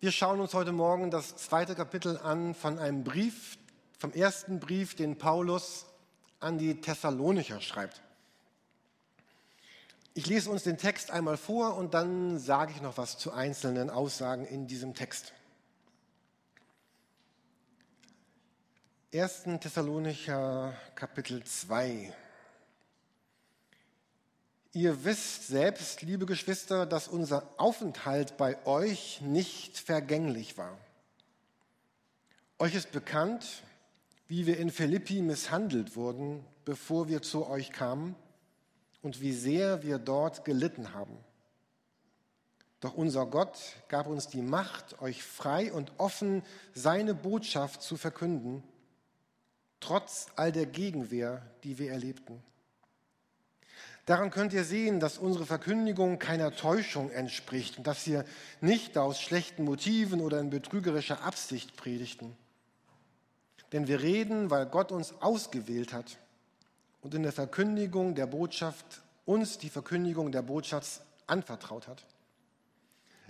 Wir 0.00 0.12
schauen 0.12 0.40
uns 0.40 0.54
heute 0.54 0.72
Morgen 0.72 1.10
das 1.10 1.36
zweite 1.36 1.74
Kapitel 1.74 2.18
an 2.18 2.54
von 2.54 2.78
einem 2.78 3.04
Brief, 3.04 3.58
vom 3.98 4.12
ersten 4.12 4.58
Brief, 4.58 4.96
den 4.96 5.18
Paulus 5.18 5.86
an 6.40 6.58
die 6.58 6.80
Thessalonicher 6.80 7.60
schreibt. 7.60 8.00
Ich 10.14 10.26
lese 10.26 10.50
uns 10.50 10.64
den 10.64 10.76
Text 10.76 11.10
einmal 11.10 11.36
vor 11.36 11.76
und 11.76 11.94
dann 11.94 12.38
sage 12.38 12.72
ich 12.74 12.82
noch 12.82 12.98
was 12.98 13.18
zu 13.18 13.32
einzelnen 13.32 13.90
Aussagen 13.90 14.44
in 14.44 14.66
diesem 14.66 14.94
Text. 14.94 15.32
1. 19.12 19.42
Thessalonicher 19.60 20.74
Kapitel 20.94 21.44
2. 21.44 22.12
Ihr 24.72 25.04
wisst 25.04 25.48
selbst, 25.48 26.02
liebe 26.02 26.26
Geschwister, 26.26 26.86
dass 26.86 27.08
unser 27.08 27.42
Aufenthalt 27.56 28.36
bei 28.36 28.64
euch 28.66 29.20
nicht 29.20 29.76
vergänglich 29.78 30.56
war. 30.58 30.78
Euch 32.60 32.76
ist 32.76 32.92
bekannt, 32.92 33.64
wie 34.28 34.46
wir 34.46 34.58
in 34.58 34.70
Philippi 34.70 35.22
misshandelt 35.22 35.96
wurden, 35.96 36.44
bevor 36.64 37.08
wir 37.08 37.20
zu 37.20 37.48
euch 37.48 37.72
kamen 37.72 38.14
und 39.02 39.20
wie 39.20 39.32
sehr 39.32 39.82
wir 39.82 39.98
dort 39.98 40.44
gelitten 40.44 40.94
haben. 40.94 41.16
Doch 42.78 42.94
unser 42.94 43.26
Gott 43.26 43.58
gab 43.88 44.06
uns 44.06 44.28
die 44.28 44.40
Macht, 44.40 45.02
euch 45.02 45.24
frei 45.24 45.72
und 45.72 45.90
offen 45.98 46.44
seine 46.74 47.14
Botschaft 47.14 47.82
zu 47.82 47.96
verkünden, 47.96 48.62
trotz 49.80 50.28
all 50.36 50.52
der 50.52 50.66
Gegenwehr, 50.66 51.42
die 51.64 51.78
wir 51.78 51.90
erlebten. 51.90 52.40
Daran 54.06 54.30
könnt 54.30 54.52
ihr 54.52 54.64
sehen, 54.64 54.98
dass 54.98 55.18
unsere 55.18 55.46
Verkündigung 55.46 56.18
keiner 56.18 56.54
Täuschung 56.54 57.10
entspricht 57.10 57.78
und 57.78 57.86
dass 57.86 58.06
wir 58.06 58.24
nicht 58.60 58.96
aus 58.98 59.20
schlechten 59.20 59.64
Motiven 59.64 60.20
oder 60.20 60.40
in 60.40 60.50
betrügerischer 60.50 61.22
Absicht 61.22 61.76
predigten. 61.76 62.36
Denn 63.72 63.86
wir 63.86 64.00
reden, 64.00 64.50
weil 64.50 64.66
Gott 64.66 64.90
uns 64.90 65.14
ausgewählt 65.20 65.92
hat 65.92 66.18
und 67.02 67.14
in 67.14 67.22
der 67.22 67.32
Verkündigung 67.32 68.14
der 68.14 68.26
Botschaft 68.26 69.02
uns 69.26 69.58
die 69.58 69.70
Verkündigung 69.70 70.32
der 70.32 70.42
Botschaft 70.42 71.02
anvertraut 71.26 71.86
hat. 71.86 72.04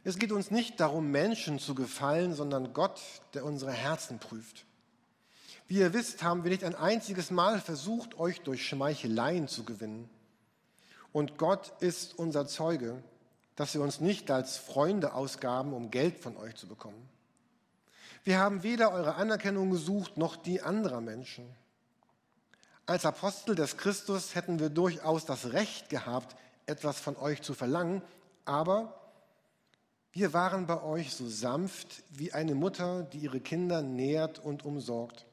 Es 0.03 0.19
geht 0.19 0.33
uns 0.33 0.51
nicht 0.51 0.81
darum, 0.81 1.11
Menschen 1.11 1.59
zu 1.59 1.75
gefallen, 1.75 2.33
sondern 2.33 2.73
Gott, 2.73 3.01
der 3.35 3.45
unsere 3.45 3.73
Herzen 3.73 4.19
prüft. 4.19 4.65
Wie 5.69 5.79
ihr 5.79 5.93
wisst, 5.93 6.23
haben 6.23 6.43
wir 6.43 6.51
nicht 6.51 6.65
ein 6.65 6.75
einziges 6.75 7.31
Mal 7.31 7.61
versucht, 7.61 8.19
euch 8.19 8.41
durch 8.41 8.67
Schmeicheleien 8.67 9.47
zu 9.47 9.65
gewinnen. 9.65 10.09
Und 11.13 11.39
Gott 11.39 11.73
ist 11.81 12.19
unser 12.19 12.47
Zeuge, 12.47 13.03
dass 13.57 13.75
wir 13.75 13.83
uns 13.83 14.01
nicht 14.01 14.31
als 14.31 14.57
Freunde 14.57 15.13
ausgaben, 15.13 15.73
um 15.73 15.91
Geld 15.91 16.19
von 16.19 16.37
euch 16.37 16.55
zu 16.55 16.67
bekommen. 16.67 17.09
Wir 18.23 18.39
haben 18.39 18.63
weder 18.63 18.93
eure 18.93 19.15
Anerkennung 19.15 19.71
gesucht 19.71 20.17
noch 20.17 20.37
die 20.37 20.63
anderer 20.63 21.01
Menschen. 21.01 21.45
Als 22.87 23.07
Apostel 23.07 23.55
des 23.55 23.77
Christus 23.77 24.35
hätten 24.35 24.59
wir 24.59 24.69
durchaus 24.69 25.25
das 25.25 25.53
Recht 25.53 25.89
gehabt, 25.89 26.37
etwas 26.67 26.99
von 27.01 27.17
euch 27.17 27.43
zu 27.43 27.55
verlangen, 27.55 28.03
aber 28.45 29.01
wir 30.13 30.33
waren 30.33 30.67
bei 30.67 30.83
euch 30.83 31.15
so 31.15 31.29
sanft 31.29 32.03
wie 32.11 32.33
eine 32.33 32.55
Mutter, 32.55 33.05
die 33.05 33.19
ihre 33.19 33.41
Kinder 33.41 33.81
nährt 33.81 34.39
und 34.39 34.65
umsorgt. 34.65 35.25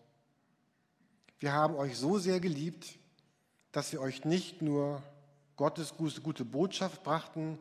wir 1.39 1.51
haben 1.51 1.75
euch 1.75 1.97
so 1.97 2.19
sehr 2.19 2.39
geliebt, 2.39 2.99
dass 3.71 3.91
wir 3.91 4.01
euch 4.01 4.23
nicht 4.23 4.61
nur 4.61 5.01
Gottes 5.57 5.95
gute 5.97 6.45
Botschaft 6.45 7.03
brachten, 7.03 7.59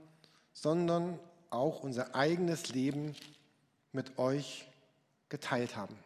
sondern 0.52 1.18
auch 1.50 1.82
unser 1.82 2.14
eigenes 2.14 2.68
Leben 2.68 3.16
mit 3.92 4.18
euch 4.18 4.68
geteilt 5.28 5.76
haben. 5.76 5.98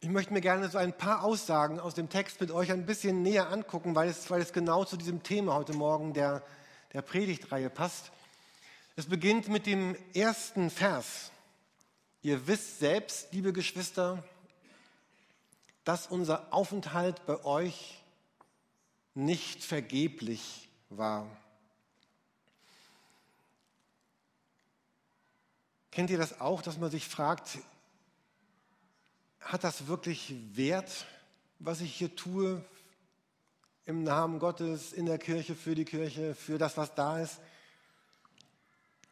Ich 0.00 0.08
möchte 0.08 0.32
mir 0.32 0.40
gerne 0.40 0.68
so 0.68 0.78
ein 0.78 0.92
paar 0.92 1.24
Aussagen 1.24 1.80
aus 1.80 1.94
dem 1.94 2.08
Text 2.08 2.40
mit 2.40 2.50
euch 2.50 2.70
ein 2.70 2.86
bisschen 2.86 3.22
näher 3.22 3.50
angucken, 3.50 3.94
weil 3.94 4.08
es, 4.08 4.30
weil 4.30 4.42
es 4.42 4.52
genau 4.52 4.84
zu 4.84 4.96
diesem 4.96 5.22
Thema 5.22 5.54
heute 5.54 5.72
Morgen 5.72 6.12
der, 6.12 6.42
der 6.92 7.02
Predigtreihe 7.02 7.70
passt. 7.70 8.12
Es 8.96 9.06
beginnt 9.06 9.48
mit 9.48 9.66
dem 9.66 9.96
ersten 10.14 10.70
Vers. 10.70 11.32
Ihr 12.22 12.46
wisst 12.46 12.78
selbst, 12.78 13.32
liebe 13.32 13.52
Geschwister, 13.52 14.22
dass 15.84 16.06
unser 16.06 16.52
Aufenthalt 16.52 17.24
bei 17.26 17.44
euch 17.44 18.03
nicht 19.14 19.62
vergeblich 19.62 20.68
war. 20.90 21.26
Kennt 25.90 26.10
ihr 26.10 26.18
das 26.18 26.40
auch, 26.40 26.60
dass 26.60 26.78
man 26.78 26.90
sich 26.90 27.06
fragt, 27.06 27.58
hat 29.40 29.62
das 29.62 29.86
wirklich 29.86 30.34
Wert, 30.56 31.06
was 31.60 31.80
ich 31.80 31.94
hier 31.94 32.14
tue, 32.16 32.64
im 33.86 34.02
Namen 34.02 34.38
Gottes, 34.38 34.92
in 34.92 35.06
der 35.06 35.18
Kirche, 35.18 35.54
für 35.54 35.74
die 35.74 35.84
Kirche, 35.84 36.34
für 36.34 36.58
das, 36.58 36.76
was 36.76 36.94
da 36.94 37.20
ist? 37.20 37.38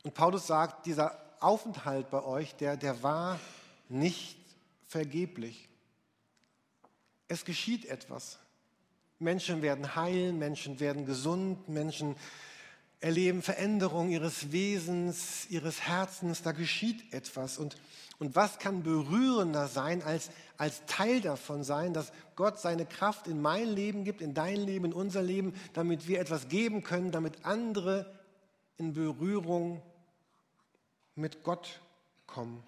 Und 0.03 0.15
Paulus 0.15 0.47
sagt, 0.47 0.87
dieser 0.87 1.21
Aufenthalt 1.41 2.11
bei 2.11 2.23
euch, 2.25 2.55
der, 2.57 2.77
der 2.77 3.03
war 3.03 3.39
nicht 3.89 4.39
vergeblich. 4.89 5.69
Es 7.29 7.45
geschieht 7.45 7.85
etwas. 7.85 8.39
Menschen 9.23 9.63
werden 9.63 9.95
heil, 9.97 10.33
Menschen 10.33 10.81
werden 10.81 11.07
gesund, 11.07 11.69
Menschen 11.69 12.17
erleben 13.01 13.43
Veränderung 13.43 14.11
ihres 14.11 14.53
Wesens, 14.53 15.47
ihres 15.51 15.81
Herzens, 15.81 16.43
da 16.43 16.53
geschieht 16.53 17.13
etwas. 17.13 17.59
Und, 17.59 17.77
und 18.19 18.37
was 18.37 18.59
kann 18.59 18.83
berührender 18.85 19.67
sein, 19.67 20.03
als, 20.03 20.31
als 20.57 20.87
Teil 20.87 21.21
davon 21.21 21.65
sein, 21.65 21.95
dass 21.95 22.13
Gott 22.37 22.61
seine 22.61 22.87
Kraft 22.87 23.27
in 23.27 23.43
mein 23.43 23.69
Leben 23.69 24.05
gibt, 24.05 24.21
in 24.21 24.35
dein 24.35 24.61
Leben, 24.61 24.87
in 24.87 24.93
unser 24.93 25.23
Leben, 25.23 25.55
damit 25.73 26.07
wir 26.07 26.21
etwas 26.21 26.49
geben 26.49 26.85
können, 26.85 27.11
damit 27.11 27.45
andere 27.45 28.13
in 28.79 28.93
Berührung 28.93 29.83
mit 31.17 31.43
Gott 31.43 31.81
kommen. 32.27 32.63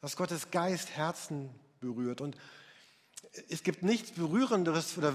Dass 0.00 0.16
Gottes 0.16 0.52
Geist 0.52 0.90
Herzen 0.96 1.50
berührt. 1.80 2.20
Und 2.20 2.36
es 3.48 3.62
gibt 3.62 3.82
nichts 3.82 4.12
Berührenderes 4.12 4.96
oder 4.98 5.14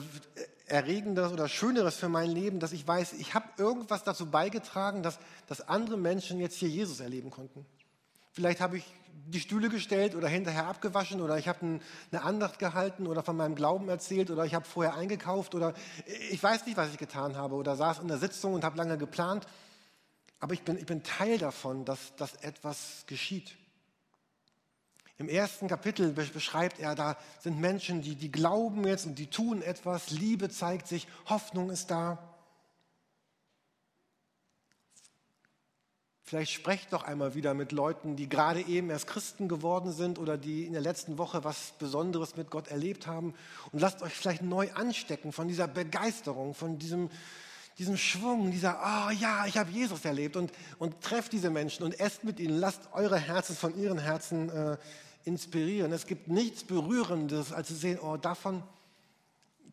Erregenderes 0.68 1.32
oder 1.32 1.48
Schöneres 1.48 1.96
für 1.96 2.10
mein 2.10 2.30
Leben, 2.30 2.60
dass 2.60 2.74
ich 2.74 2.88
weiß, 2.88 3.14
ich 3.14 3.34
habe 3.34 3.48
irgendwas 3.58 4.04
dazu 4.04 4.28
beigetragen, 4.28 5.04
dass, 5.04 5.20
dass 5.48 5.68
andere 5.68 5.98
Menschen 5.98 6.40
jetzt 6.40 6.58
hier 6.58 6.70
Jesus 6.70 7.00
erleben 7.00 7.32
konnten. 7.32 7.66
Vielleicht 8.32 8.62
habe 8.62 8.78
ich 8.78 8.86
die 9.28 9.40
Stühle 9.40 9.70
gestellt 9.70 10.16
oder 10.16 10.28
hinterher 10.28 10.68
abgewaschen 10.68 11.22
oder 11.22 11.38
ich 11.38 11.48
habe 11.48 11.80
eine 12.12 12.22
Andacht 12.22 12.60
gehalten 12.60 13.08
oder 13.08 13.24
von 13.24 13.36
meinem 13.36 13.56
Glauben 13.56 13.90
erzählt 13.90 14.32
oder 14.32 14.46
ich 14.46 14.54
habe 14.54 14.66
vorher 14.66 14.96
eingekauft 14.96 15.56
oder 15.56 15.74
ich 16.32 16.42
weiß 16.42 16.66
nicht, 16.66 16.78
was 16.78 16.92
ich 16.92 16.98
getan 16.98 17.36
habe 17.36 17.56
oder 17.56 17.76
saß 17.76 18.00
in 18.00 18.08
der 18.08 18.18
Sitzung 18.18 18.54
und 18.54 18.64
habe 18.64 18.78
lange 18.78 18.98
geplant. 18.98 19.48
Aber 20.40 20.54
ich 20.54 20.62
bin, 20.62 20.78
ich 20.78 20.86
bin 20.86 21.04
Teil 21.04 21.38
davon, 21.38 21.86
dass, 21.86 22.16
dass 22.16 22.36
etwas 22.36 23.04
geschieht. 23.08 23.59
Im 25.20 25.28
ersten 25.28 25.68
Kapitel 25.68 26.14
beschreibt 26.14 26.80
er, 26.80 26.96
da 26.96 27.18
sind 27.42 27.60
Menschen, 27.60 28.02
die, 28.02 28.16
die 28.16 28.32
glauben 28.32 28.88
jetzt 28.88 29.06
und 29.06 29.20
die 29.20 29.28
tun 29.28 29.62
etwas, 29.62 30.12
Liebe 30.12 30.50
zeigt 30.50 30.88
sich, 30.88 31.10
Hoffnung 31.26 31.70
ist 31.70 31.92
da. 31.92 32.18
Vielleicht 36.24 36.54
sprecht 36.54 36.94
doch 36.94 37.04
einmal 37.04 37.36
wieder 37.36 37.54
mit 37.54 37.74
Leuten, 37.74 38.16
die 38.16 38.30
gerade 38.30 38.62
eben 38.62 38.90
erst 38.92 39.08
Christen 39.08 39.50
geworden 39.50 39.92
sind 39.92 40.20
oder 40.20 40.38
die 40.38 40.66
in 40.66 40.72
der 40.72 40.82
letzten 40.82 41.18
Woche 41.18 41.44
was 41.44 41.74
Besonderes 41.80 42.38
mit 42.38 42.50
Gott 42.50 42.70
erlebt 42.70 43.06
haben. 43.06 43.34
Und 43.74 43.80
lasst 43.80 44.02
euch 44.02 44.14
vielleicht 44.14 44.44
neu 44.44 44.72
anstecken 44.74 45.34
von 45.34 45.50
dieser 45.50 45.68
Begeisterung, 45.68 46.54
von 46.54 46.78
diesem, 46.78 47.10
diesem 47.78 47.98
Schwung, 47.98 48.52
dieser, 48.52 48.80
oh 48.80 49.12
ja, 49.12 49.48
ich 49.48 49.58
habe 49.58 49.72
Jesus 49.72 50.06
erlebt. 50.06 50.38
Und, 50.38 50.54
und 50.78 51.02
trefft 51.02 51.34
diese 51.34 51.50
Menschen 51.50 51.84
und 51.84 52.00
esst 52.00 52.24
mit 52.24 52.40
ihnen, 52.40 52.58
lasst 52.58 52.88
eure 52.94 53.18
Herzen 53.18 53.56
von 53.56 53.76
ihren 53.78 53.98
Herzen 53.98 54.50
äh, 54.50 54.78
inspirieren. 55.26 55.92
Es 55.92 56.08
gibt 56.08 56.28
nichts 56.28 56.64
Berührendes, 56.64 57.52
als 57.52 57.68
zu 57.68 57.76
sehen, 57.76 58.00
oh, 58.00 58.18
davon, 58.18 58.64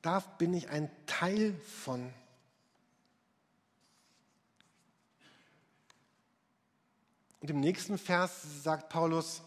da 0.03 0.21
bin 0.38 0.55
ich 0.55 0.69
ein 0.69 0.91
Teil 1.07 1.55
von. 1.83 2.12
Und 7.41 7.50
im 7.50 7.61
nächsten 7.61 7.99
Vers 7.99 8.62
sagt 8.62 8.88
Paulus, 8.88 9.43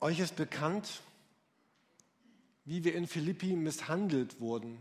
euch 0.00 0.20
ist 0.20 0.36
bekannt, 0.36 1.00
wie 2.64 2.84
wir 2.84 2.94
in 2.94 3.06
Philippi 3.06 3.56
misshandelt 3.56 4.40
wurden, 4.40 4.78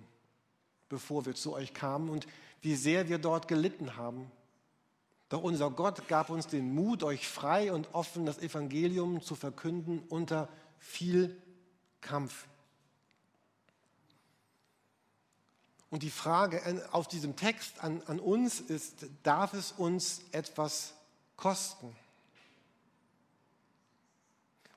bevor 0.90 1.26
wir 1.26 1.36
zu 1.36 1.54
euch 1.54 1.74
kamen 1.74 2.10
und 2.10 2.28
wie 2.62 2.76
sehr 2.76 3.08
wir 3.08 3.18
dort 3.18 3.48
gelitten 3.48 3.96
haben. 3.96 4.30
Doch 5.30 5.44
unser 5.44 5.70
Gott 5.72 6.08
gab 6.08 6.30
uns 6.30 6.48
den 6.48 6.74
Mut, 6.74 7.04
euch 7.04 7.28
frei 7.28 7.74
und 7.74 7.94
offen 7.94 8.26
das 8.26 8.38
Evangelium 8.38 9.22
zu 9.22 9.36
verkünden 9.36 10.00
unter 10.08 10.48
viel 10.80 11.42
Kampf. 12.00 12.48
Und 15.90 16.04
die 16.04 16.12
Frage 16.12 16.62
auf 16.92 17.08
diesem 17.08 17.36
Text 17.36 17.84
an, 17.84 18.02
an 18.08 18.20
uns 18.20 18.60
ist, 18.60 19.06
darf 19.24 19.54
es 19.54 19.72
uns 19.72 20.22
etwas 20.32 20.94
kosten? 21.36 21.96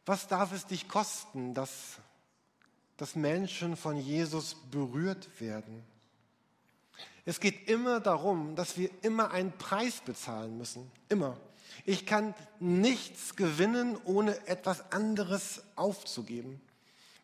Was 0.07 0.28
darf 0.28 0.52
es 0.52 0.66
dich 0.66 0.88
kosten, 0.88 1.54
dass, 1.54 1.99
dass 2.97 3.16
Menschen 3.16 3.76
von 3.76 3.97
Jesus 3.97 4.57
berührt 4.71 5.40
werden? 5.40 5.85
Es 7.25 7.41
geht 7.41 7.69
immer 7.69 8.00
darum, 8.00 8.57
dass 8.57 8.77
wir 8.77 8.91
immer 9.03 9.31
einen 9.31 9.53
Preis 9.53 10.00
bezahlen 10.00 10.57
müssen. 10.57 10.91
Immer. 11.09 11.37
Ich 11.85 12.07
kann 12.07 12.35
nichts 12.59 13.37
gewinnen, 13.37 13.97
ohne 14.05 14.47
etwas 14.47 14.93
anderes 14.93 15.62
aufzugeben. 15.77 16.61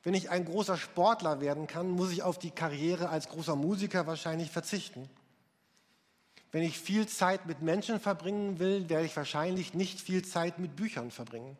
Wenn 0.03 0.15
ich 0.15 0.31
ein 0.31 0.45
großer 0.45 0.77
Sportler 0.77 1.41
werden 1.41 1.67
kann, 1.67 1.91
muss 1.91 2.13
ich 2.13 2.23
auf 2.23 2.39
die 2.39 2.53
Karriere 2.53 3.09
als 3.09 3.29
großer 3.29 3.57
Musiker 3.57 4.07
wahrscheinlich 4.07 4.51
verzichten. 4.51 5.11
Wenn 6.53 6.63
ich 6.63 6.79
viel 6.79 7.07
Zeit 7.09 7.47
mit 7.47 7.61
Menschen 7.61 7.99
verbringen 7.99 8.59
will, 8.59 8.89
werde 8.89 9.05
ich 9.05 9.17
wahrscheinlich 9.17 9.75
nicht 9.75 10.01
viel 10.01 10.25
Zeit 10.25 10.59
mit 10.59 10.77
Büchern 10.77 11.11
verbringen. 11.11 11.59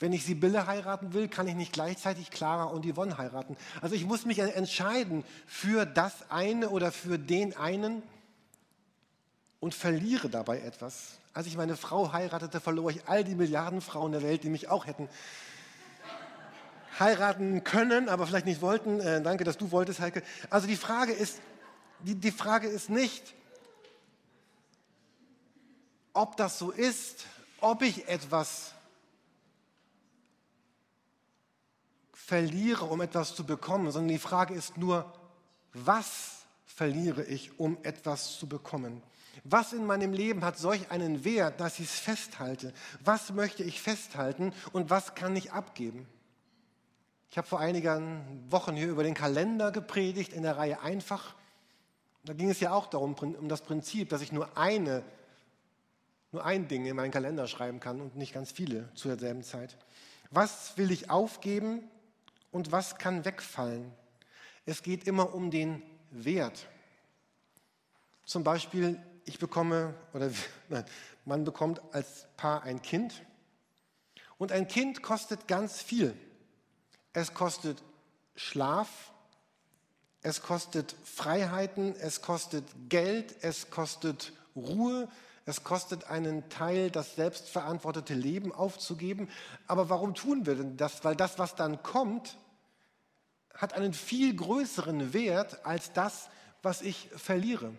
Wenn 0.00 0.12
ich 0.12 0.24
Sibylle 0.24 0.66
heiraten 0.66 1.12
will, 1.12 1.28
kann 1.28 1.46
ich 1.46 1.54
nicht 1.54 1.72
gleichzeitig 1.72 2.30
Clara 2.30 2.64
und 2.64 2.84
Yvonne 2.84 3.16
heiraten. 3.16 3.56
Also 3.80 3.94
ich 3.94 4.04
muss 4.04 4.26
mich 4.26 4.38
entscheiden 4.38 5.24
für 5.46 5.86
das 5.86 6.30
eine 6.30 6.70
oder 6.70 6.90
für 6.90 7.18
den 7.18 7.56
einen 7.56 8.02
und 9.60 9.74
verliere 9.74 10.28
dabei 10.28 10.60
etwas. 10.60 11.18
Als 11.32 11.46
ich 11.46 11.56
meine 11.56 11.76
Frau 11.76 12.12
heiratete, 12.12 12.60
verlor 12.60 12.90
ich 12.90 13.08
all 13.08 13.24
die 13.24 13.34
Milliarden 13.34 13.80
Frauen 13.80 14.12
der 14.12 14.22
Welt, 14.22 14.42
die 14.42 14.50
mich 14.50 14.68
auch 14.68 14.86
hätten 14.86 15.08
heiraten 16.98 17.64
können, 17.64 18.08
aber 18.08 18.26
vielleicht 18.26 18.46
nicht 18.46 18.60
wollten. 18.60 19.00
Äh, 19.00 19.22
danke, 19.22 19.44
dass 19.44 19.58
du 19.58 19.70
wolltest, 19.70 20.00
Heike. 20.00 20.22
Also 20.50 20.66
die 20.66 20.76
Frage 20.76 21.12
ist, 21.12 21.40
die, 22.00 22.14
die 22.14 22.30
Frage 22.30 22.68
ist 22.68 22.90
nicht, 22.90 23.34
ob 26.12 26.36
das 26.36 26.58
so 26.58 26.70
ist, 26.70 27.26
ob 27.60 27.82
ich 27.82 28.08
etwas 28.08 28.73
verliere, 32.24 32.86
um 32.86 33.02
etwas 33.02 33.34
zu 33.34 33.44
bekommen, 33.44 33.90
sondern 33.90 34.08
die 34.08 34.18
Frage 34.18 34.54
ist 34.54 34.78
nur, 34.78 35.12
was 35.74 36.44
verliere 36.64 37.22
ich, 37.22 37.58
um 37.58 37.76
etwas 37.82 38.38
zu 38.38 38.48
bekommen? 38.48 39.02
Was 39.42 39.72
in 39.72 39.84
meinem 39.84 40.12
Leben 40.12 40.44
hat 40.44 40.56
solch 40.56 40.90
einen 40.90 41.24
Wert, 41.24 41.60
dass 41.60 41.78
ich 41.80 41.86
es 41.86 41.98
festhalte? 41.98 42.72
Was 43.04 43.32
möchte 43.32 43.62
ich 43.62 43.82
festhalten 43.82 44.54
und 44.72 44.88
was 44.88 45.14
kann 45.14 45.36
ich 45.36 45.52
abgeben? 45.52 46.06
Ich 47.30 47.36
habe 47.36 47.46
vor 47.46 47.60
einigen 47.60 48.44
Wochen 48.48 48.74
hier 48.74 48.88
über 48.88 49.02
den 49.02 49.14
Kalender 49.14 49.70
gepredigt 49.70 50.32
in 50.32 50.44
der 50.44 50.56
Reihe 50.56 50.80
Einfach. 50.80 51.34
Da 52.24 52.32
ging 52.32 52.48
es 52.48 52.60
ja 52.60 52.72
auch 52.72 52.86
darum, 52.86 53.14
um 53.14 53.48
das 53.48 53.60
Prinzip, 53.60 54.08
dass 54.08 54.22
ich 54.22 54.32
nur 54.32 54.56
eine, 54.56 55.02
nur 56.32 56.44
ein 56.44 56.68
Ding 56.68 56.86
in 56.86 56.96
meinen 56.96 57.10
Kalender 57.10 57.48
schreiben 57.48 57.80
kann 57.80 58.00
und 58.00 58.16
nicht 58.16 58.32
ganz 58.32 58.50
viele 58.50 58.88
zu 58.94 59.08
derselben 59.08 59.42
Zeit. 59.42 59.76
Was 60.30 60.78
will 60.78 60.90
ich 60.90 61.10
aufgeben 61.10 61.82
und 62.54 62.70
was 62.70 62.98
kann 62.98 63.24
wegfallen. 63.24 63.92
Es 64.64 64.82
geht 64.82 65.08
immer 65.08 65.34
um 65.34 65.50
den 65.50 65.82
Wert. 66.12 66.68
Zum 68.24 68.44
Beispiel, 68.44 69.02
ich 69.24 69.40
bekomme, 69.40 69.94
oder 70.12 70.30
nein, 70.68 70.84
man 71.24 71.44
bekommt 71.44 71.82
als 71.92 72.28
Paar 72.36 72.62
ein 72.62 72.80
Kind 72.80 73.24
und 74.38 74.52
ein 74.52 74.68
Kind 74.68 75.02
kostet 75.02 75.48
ganz 75.48 75.82
viel. 75.82 76.16
es 77.12 77.34
kostet 77.34 77.82
Schlaf, 78.36 79.12
es 80.22 80.40
kostet 80.40 80.94
Freiheiten, 81.02 81.96
es 81.96 82.22
kostet 82.22 82.64
Geld, 82.88 83.34
es 83.42 83.70
kostet 83.70 84.32
Ruhe, 84.54 85.08
es 85.44 85.64
kostet 85.64 86.04
einen 86.04 86.48
Teil, 86.50 86.92
das 86.92 87.16
selbstverantwortete 87.16 88.14
Leben 88.14 88.52
aufzugeben. 88.52 89.28
Aber 89.66 89.90
warum 89.90 90.14
tun 90.14 90.46
wir 90.46 90.54
denn 90.54 90.76
das? 90.76 91.04
Weil 91.04 91.16
das, 91.16 91.38
was 91.40 91.56
dann 91.56 91.82
kommt, 91.82 92.38
hat 93.54 93.72
einen 93.74 93.92
viel 93.92 94.34
größeren 94.34 95.12
Wert 95.12 95.64
als 95.64 95.92
das, 95.92 96.28
was 96.62 96.82
ich 96.82 97.08
verliere. 97.16 97.74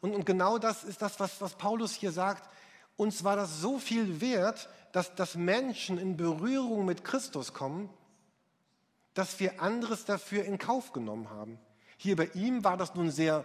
Und, 0.00 0.14
und 0.14 0.26
genau 0.26 0.58
das 0.58 0.84
ist 0.84 1.02
das, 1.02 1.20
was, 1.20 1.40
was 1.40 1.54
Paulus 1.54 1.92
hier 1.94 2.12
sagt. 2.12 2.48
Uns 2.96 3.24
war 3.24 3.36
das 3.36 3.60
so 3.60 3.78
viel 3.78 4.20
wert, 4.20 4.68
dass, 4.92 5.14
dass 5.14 5.36
Menschen 5.36 5.98
in 5.98 6.16
Berührung 6.16 6.84
mit 6.84 7.04
Christus 7.04 7.52
kommen, 7.52 7.88
dass 9.14 9.38
wir 9.40 9.60
anderes 9.60 10.04
dafür 10.04 10.44
in 10.44 10.58
Kauf 10.58 10.92
genommen 10.92 11.30
haben. 11.30 11.58
Hier 11.96 12.16
bei 12.16 12.30
ihm 12.34 12.64
war 12.64 12.76
das 12.76 12.94
nun 12.94 13.10
sehr 13.10 13.44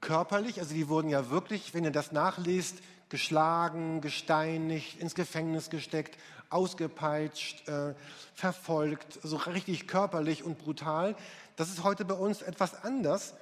körperlich, 0.00 0.60
also 0.60 0.74
die 0.74 0.88
wurden 0.88 1.08
ja 1.08 1.30
wirklich, 1.30 1.72
wenn 1.74 1.84
ihr 1.84 1.90
das 1.90 2.12
nachlest, 2.12 2.78
geschlagen, 3.14 4.00
gesteinigt, 4.00 5.00
ins 5.00 5.14
Gefängnis 5.14 5.70
gesteckt, 5.70 6.18
ausgepeitscht, 6.50 7.68
äh, 7.68 7.94
verfolgt, 8.34 9.20
so 9.22 9.36
richtig 9.36 9.86
körperlich 9.86 10.42
und 10.42 10.58
brutal. 10.58 11.14
Das 11.54 11.68
ist 11.68 11.84
heute 11.84 12.04
bei 12.04 12.16
uns 12.16 12.42
etwas 12.42 12.82
anders. 12.82 13.34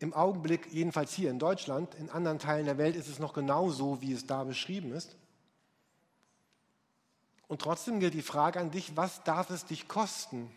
Im 0.00 0.12
Augenblick, 0.12 0.72
jedenfalls 0.72 1.12
hier 1.12 1.30
in 1.30 1.38
Deutschland, 1.38 1.94
in 1.94 2.10
anderen 2.10 2.40
Teilen 2.40 2.66
der 2.66 2.78
Welt 2.78 2.96
ist 2.96 3.06
es 3.06 3.20
noch 3.20 3.32
genauso, 3.32 4.02
wie 4.02 4.12
es 4.12 4.26
da 4.26 4.42
beschrieben 4.42 4.90
ist. 4.90 5.14
Und 7.46 7.62
trotzdem 7.62 8.00
gilt 8.00 8.14
die 8.14 8.22
Frage 8.22 8.58
an 8.58 8.72
dich, 8.72 8.96
was 8.96 9.22
darf 9.22 9.50
es 9.50 9.64
dich 9.66 9.86
kosten, 9.86 10.50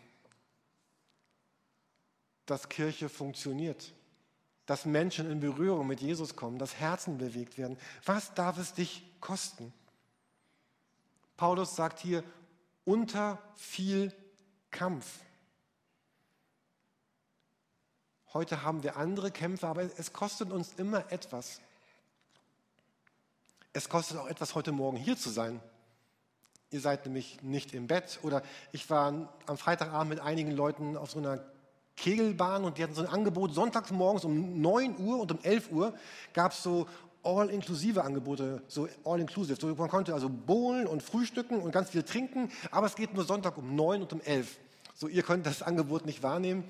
dass 2.46 2.68
Kirche 2.68 3.08
funktioniert, 3.08 3.92
dass 4.66 4.84
Menschen 4.84 5.30
in 5.30 5.40
Berührung 5.40 5.86
mit 5.86 6.00
Jesus 6.00 6.36
kommen, 6.36 6.58
dass 6.58 6.74
Herzen 6.74 7.18
bewegt 7.18 7.56
werden? 7.56 7.78
Was 8.04 8.34
darf 8.34 8.58
es 8.58 8.74
dich 8.74 9.04
kosten? 9.20 9.72
Paulus 11.36 11.76
sagt 11.76 12.00
hier, 12.00 12.24
unter 12.84 13.38
viel 13.54 14.12
Kampf. 14.70 15.20
Heute 18.32 18.62
haben 18.62 18.82
wir 18.82 18.96
andere 18.96 19.30
Kämpfe, 19.30 19.66
aber 19.66 19.82
es 19.96 20.12
kostet 20.12 20.50
uns 20.50 20.74
immer 20.76 21.10
etwas. 21.10 21.60
Es 23.72 23.88
kostet 23.88 24.18
auch 24.18 24.26
etwas, 24.26 24.54
heute 24.54 24.72
Morgen 24.72 24.96
hier 24.96 25.16
zu 25.16 25.30
sein. 25.30 25.60
Ihr 26.70 26.80
seid 26.80 27.06
nämlich 27.06 27.42
nicht 27.42 27.72
im 27.72 27.86
Bett. 27.86 28.18
Oder 28.22 28.42
ich 28.72 28.90
war 28.90 29.32
am 29.46 29.58
Freitagabend 29.58 30.10
mit 30.10 30.20
einigen 30.20 30.50
Leuten 30.50 30.96
auf 30.96 31.10
so 31.10 31.18
einer 31.18 31.44
Kegelbahn 31.96 32.64
und 32.64 32.78
die 32.78 32.82
hatten 32.82 32.94
so 32.94 33.02
ein 33.02 33.08
Angebot, 33.08 33.54
sonntags 33.54 33.90
morgens 33.90 34.24
um 34.24 34.60
9 34.60 34.98
Uhr 34.98 35.20
und 35.20 35.32
um 35.32 35.38
11 35.42 35.72
Uhr 35.72 35.94
gab 36.34 36.52
es 36.52 36.62
so 36.62 36.86
all-inklusive 37.22 38.04
Angebote, 38.04 38.62
so 38.68 38.88
all-inclusive. 39.04 39.58
So, 39.60 39.74
man 39.74 39.88
konnte 39.88 40.14
also 40.14 40.28
bowlen 40.28 40.86
und 40.86 41.02
frühstücken 41.02 41.60
und 41.60 41.72
ganz 41.72 41.90
viel 41.90 42.02
trinken, 42.02 42.50
aber 42.70 42.86
es 42.86 42.94
geht 42.94 43.14
nur 43.14 43.24
Sonntag 43.24 43.58
um 43.58 43.74
9 43.74 44.02
und 44.02 44.12
um 44.12 44.20
11. 44.20 44.58
So, 44.94 45.08
ihr 45.08 45.22
könnt 45.22 45.46
das 45.46 45.62
Angebot 45.62 46.06
nicht 46.06 46.22
wahrnehmen. 46.22 46.64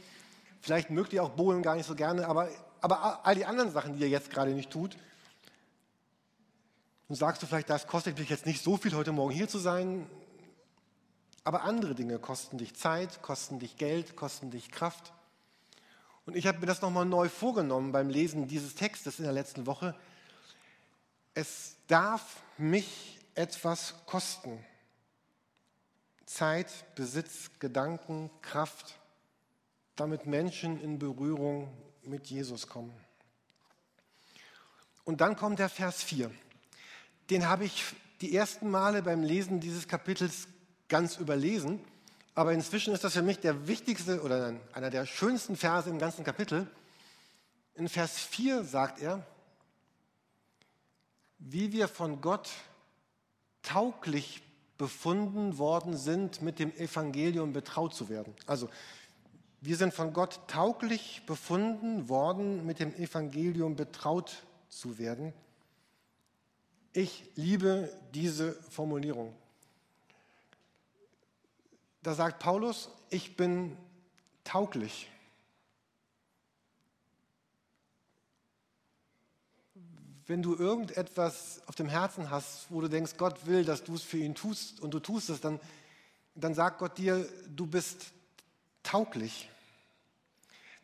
Vielleicht 0.62 0.90
mögt 0.90 1.12
ihr 1.12 1.23
auch 1.23 1.30
Bohlen 1.30 1.62
gar 1.62 1.76
nicht 1.76 1.87
so 1.87 1.95
gerne, 1.95 2.26
aber, 2.26 2.49
aber 2.80 3.26
all 3.26 3.35
die 3.35 3.45
anderen 3.45 3.71
Sachen, 3.71 3.95
die 3.95 4.00
ihr 4.00 4.09
jetzt 4.09 4.30
gerade 4.30 4.52
nicht 4.52 4.71
tut, 4.71 4.97
und 7.09 7.14
sagst 7.14 7.40
du 7.40 7.47
vielleicht, 7.47 7.71
das 7.71 7.87
kostet 7.87 8.18
mich 8.18 8.28
jetzt 8.28 8.47
nicht 8.47 8.62
so 8.62 8.76
viel, 8.76 8.92
heute 8.95 9.12
Morgen 9.12 9.33
hier 9.33 9.49
zu 9.49 9.59
sein, 9.59 10.06
aber 11.47 11.62
andere 11.62 11.95
Dinge 11.95 12.19
kosten 12.19 12.59
dich 12.59 12.75
Zeit, 12.75 13.23
kosten 13.23 13.61
dich 13.61 13.76
Geld, 13.76 14.17
kosten 14.17 14.50
dich 14.50 14.73
Kraft. 14.73 15.12
Und 16.25 16.37
ich 16.37 16.49
habe 16.49 16.59
mir 16.59 16.66
das 16.66 16.83
nochmal 16.83 17.05
neu 17.05 17.29
vorgenommen 17.29 17.92
beim 17.92 18.09
Lesen 18.09 18.49
dieses 18.49 18.75
Textes 18.75 19.20
in 19.20 19.27
der 19.27 19.33
letzten 19.33 19.64
Woche. 19.64 19.94
Es 21.35 21.77
darf 21.87 22.42
mich 22.59 23.20
etwas 23.37 23.94
kosten. 24.07 24.59
Zeit, 26.25 26.66
Besitz, 26.97 27.53
Gedanken, 27.61 28.29
Kraft 28.42 28.99
damit 29.94 30.27
Menschen 30.27 30.81
in 30.81 30.99
Berührung 30.99 31.73
mit 32.03 32.27
Jesus 32.27 32.66
kommen. 32.66 32.92
Und 35.05 35.20
dann 35.20 35.37
kommt 35.37 35.61
der 35.61 35.68
Vers 35.68 36.03
4. 36.03 36.29
Den 37.31 37.49
habe 37.49 37.66
ich 37.66 37.85
die 38.20 38.35
ersten 38.35 38.68
Male 38.68 39.01
beim 39.05 39.23
Lesen 39.23 39.61
dieses 39.61 39.87
Kapitels 39.87 40.49
ganz 40.88 41.16
überlesen, 41.16 41.81
aber 42.35 42.53
inzwischen 42.53 42.92
ist 42.92 43.03
das 43.03 43.14
für 43.14 43.22
mich 43.22 43.38
der 43.38 43.66
wichtigste 43.66 44.22
oder 44.22 44.55
einer 44.72 44.90
der 44.90 45.07
schönsten 45.07 45.57
Verse 45.57 45.88
im 45.88 45.99
ganzen 45.99 46.25
Kapitel. 46.25 46.66
In 47.75 47.88
Vers 47.88 48.18
4 48.18 48.62
sagt 48.64 49.01
er, 49.01 49.27
wie 51.38 51.72
wir 51.72 51.88
von 51.88 52.20
Gott 52.20 52.51
tauglich 53.62 54.42
befunden 54.79 55.59
worden 55.59 55.96
sind, 55.96 56.42
mit 56.42 56.59
dem 56.59 56.75
Evangelium 56.77 57.53
betraut 57.53 57.94
zu 57.94 58.09
werden. 58.09 58.35
Also 58.46 58.68
wir 59.61 59.77
sind 59.77 59.94
von 59.94 60.12
Gott 60.12 60.40
tauglich 60.46 61.22
befunden 61.27 62.09
worden, 62.09 62.66
mit 62.66 62.79
dem 62.79 62.94
Evangelium 62.94 63.77
betraut 63.77 64.44
zu 64.68 64.99
werden. 64.99 65.33
Ich 66.92 67.31
liebe 67.35 67.90
diese 68.14 68.53
Formulierung. 68.53 69.35
Da 72.07 72.14
sagt 72.14 72.38
Paulus, 72.38 72.88
ich 73.11 73.37
bin 73.37 73.77
tauglich. 74.45 75.11
Wenn 80.29 80.40
du 80.40 80.55
irgendetwas 80.55 81.62
auf 81.66 81.75
dem 81.75 81.88
Herzen 81.88 82.31
hast, 82.31 82.66
wo 82.71 82.81
du 82.81 82.87
denkst, 82.87 83.14
Gott 83.16 83.47
will, 83.47 83.64
dass 83.64 83.83
du 83.83 83.97
es 83.97 84.03
für 84.03 84.19
ihn 84.19 84.37
tust 84.37 84.79
und 84.79 84.95
du 84.95 85.01
tust 85.01 85.31
es, 85.31 85.40
dann, 85.40 85.59
dann 86.37 86.55
sagt 86.55 86.79
Gott 86.79 86.97
dir, 86.97 87.29
du 87.49 87.66
bist 87.66 88.12
tauglich. 88.85 89.49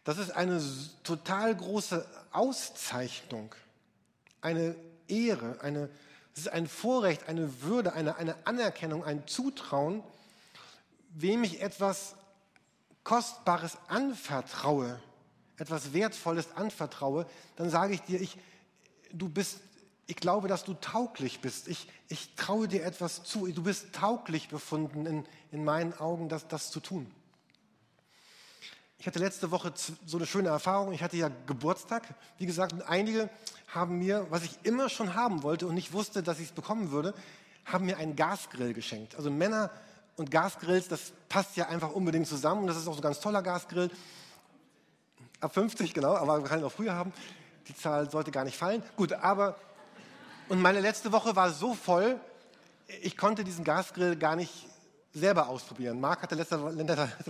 Das 0.03 0.19
ist 0.19 0.33
eine 0.33 0.61
total 1.05 1.55
große 1.55 2.05
Auszeichnung, 2.33 3.55
eine 4.41 4.75
Ehre, 5.07 5.61
eine, 5.61 5.89
es 6.35 6.41
ist 6.41 6.49
ein 6.49 6.67
Vorrecht, 6.67 7.29
eine 7.29 7.63
Würde, 7.63 7.93
eine, 7.93 8.17
eine 8.17 8.35
Anerkennung, 8.45 9.05
ein 9.05 9.29
Zutrauen, 9.29 10.03
wem 11.15 11.45
ich 11.45 11.61
etwas 11.61 12.15
Kostbares 13.05 13.77
anvertraue, 13.89 15.01
etwas 15.57 15.93
Wertvolles 15.93 16.57
anvertraue, 16.57 17.27
dann 17.57 17.71
sage 17.71 17.95
ich 17.95 18.03
dir, 18.03 18.21
ich, 18.21 18.39
du 19.13 19.29
bist, 19.29 19.61
ich 20.07 20.17
glaube, 20.17 20.49
dass 20.49 20.65
du 20.65 20.75
tauglich 20.75 21.41
bist. 21.41 21.69
Ich, 21.69 21.89
ich 22.09 22.35
traue 22.35 22.69
dir 22.69 22.85
etwas 22.85 23.25
zu. 23.25 23.47
Du 23.49 23.63
bist 23.63 23.93
tauglich 23.93 24.49
befunden 24.49 25.07
in, 25.07 25.25
in 25.51 25.65
meinen 25.65 25.95
Augen, 25.95 26.29
das, 26.29 26.49
das 26.49 26.71
zu 26.71 26.81
tun. 26.81 27.11
Ich 28.99 29.07
hatte 29.07 29.19
letzte 29.19 29.51
Woche 29.51 29.73
so 30.07 30.17
eine 30.17 30.27
schöne 30.27 30.49
Erfahrung. 30.49 30.93
Ich 30.93 31.03
hatte 31.03 31.17
ja 31.17 31.29
Geburtstag, 31.47 32.15
wie 32.39 32.47
gesagt, 32.47 32.73
und 32.73 32.83
einige 32.83 33.29
haben 33.67 33.99
mir, 33.99 34.27
was 34.31 34.45
ich 34.45 34.59
immer 34.63 34.89
schon 34.89 35.15
haben 35.15 35.43
wollte 35.43 35.67
und 35.67 35.75
nicht 35.75 35.93
wusste, 35.93 36.23
dass 36.23 36.39
ich 36.39 36.49
es 36.49 36.53
bekommen 36.53 36.93
würde, 36.93 37.15
haben 37.65 37.87
mir 37.87 37.97
einen 37.97 38.15
Gasgrill 38.15 38.75
geschenkt. 38.75 39.17
Also 39.17 39.31
Männer 39.31 39.71
und 40.17 40.31
Gasgrills, 40.31 40.89
das 40.89 41.13
passt 41.29 41.57
ja 41.57 41.69
einfach 41.69 41.93
unbedingt 41.93 42.27
zusammen. 42.27 42.63
Und 42.63 42.67
das 42.67 42.77
ist 42.77 42.87
auch 42.87 42.93
so 42.93 42.99
ein 42.99 43.03
ganz 43.03 43.21
toller 43.21 43.43
Gasgrill. 43.43 43.91
Ab 45.41 45.55
50, 45.55 45.95
genau, 45.95 46.15
aber 46.15 46.43
wir 46.43 46.49
können 46.49 46.63
ihn 46.63 46.67
auch 46.67 46.73
früher 46.73 46.95
haben. 46.95 47.13
Die 47.69 47.77
Zahl 47.77 48.11
sollte 48.11 48.31
gar 48.31 48.45
nicht 48.45 48.57
fallen. 48.57 48.83
Gut, 48.97 49.13
aber, 49.13 49.57
und 50.49 50.61
meine 50.61 50.81
letzte 50.81 51.13
Woche 51.13 51.35
war 51.35 51.51
so 51.51 51.75
voll, 51.75 52.21
ich 53.01 53.17
konnte 53.17 53.45
diesen 53.45 53.65
Gasgrill 53.65 54.17
gar 54.17 54.37
nicht 54.37 54.69
selber 55.15 55.49
ausprobieren. 55.49 56.01
Marc 56.01 56.23
hatte 56.23 56.35
letzte 56.35 56.63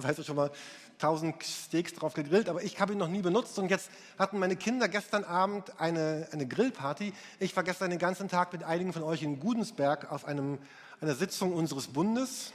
Weise 0.02 0.24
schon 0.24 0.36
mal 0.36 0.50
1000 0.94 1.42
Steaks 1.42 1.94
drauf 1.94 2.14
gegrillt, 2.14 2.48
aber 2.48 2.62
ich 2.62 2.80
habe 2.80 2.92
ihn 2.92 2.98
noch 2.98 3.08
nie 3.08 3.22
benutzt. 3.22 3.58
Und 3.58 3.70
jetzt 3.70 3.90
hatten 4.18 4.38
meine 4.38 4.56
Kinder 4.56 4.88
gestern 4.88 5.24
Abend 5.24 5.80
eine, 5.80 6.28
eine 6.32 6.46
Grillparty. 6.46 7.12
Ich 7.40 7.56
war 7.56 7.64
gestern 7.64 7.90
den 7.90 7.98
ganzen 7.98 8.28
Tag 8.28 8.52
mit 8.52 8.62
einigen 8.62 8.92
von 8.92 9.02
euch 9.02 9.22
in 9.22 9.40
Gudensberg 9.40 10.10
auf 10.12 10.24
einem, 10.24 10.58
einer 11.00 11.14
Sitzung 11.14 11.52
unseres 11.54 11.88
Bundes. 11.88 12.52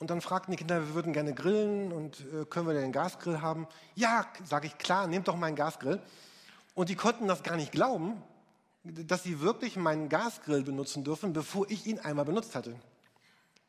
Und 0.00 0.10
dann 0.10 0.22
fragten 0.22 0.50
die 0.50 0.56
Kinder, 0.56 0.80
wir 0.80 0.94
würden 0.94 1.12
gerne 1.12 1.34
grillen 1.34 1.92
und 1.92 2.20
äh, 2.20 2.46
können 2.46 2.66
wir 2.66 2.72
denn 2.72 2.84
einen 2.84 2.92
Gasgrill 2.92 3.42
haben? 3.42 3.68
Ja, 3.94 4.26
sage 4.44 4.66
ich, 4.66 4.78
klar, 4.78 5.06
nehmt 5.06 5.28
doch 5.28 5.36
meinen 5.36 5.56
Gasgrill. 5.56 6.00
Und 6.74 6.88
die 6.88 6.94
konnten 6.94 7.28
das 7.28 7.42
gar 7.42 7.56
nicht 7.56 7.70
glauben, 7.70 8.22
dass 8.82 9.24
sie 9.24 9.40
wirklich 9.40 9.76
meinen 9.76 10.08
Gasgrill 10.08 10.62
benutzen 10.62 11.04
dürfen, 11.04 11.34
bevor 11.34 11.70
ich 11.70 11.86
ihn 11.86 11.98
einmal 11.98 12.24
benutzt 12.24 12.54
hatte. 12.54 12.74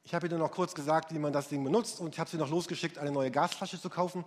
Ich 0.06 0.16
habe 0.16 0.28
ihnen 0.28 0.40
noch 0.40 0.52
kurz 0.52 0.74
gesagt, 0.74 1.14
wie 1.14 1.20
man 1.20 1.34
das 1.34 1.50
Ding 1.50 1.66
benutzt 1.66 2.00
und 2.00 2.14
ich 2.14 2.20
habe 2.20 2.30
sie 2.30 2.38
noch 2.38 2.50
losgeschickt, 2.50 2.98
eine 2.98 3.12
neue 3.12 3.30
Gasflasche 3.30 3.80
zu 3.80 3.90
kaufen 3.90 4.24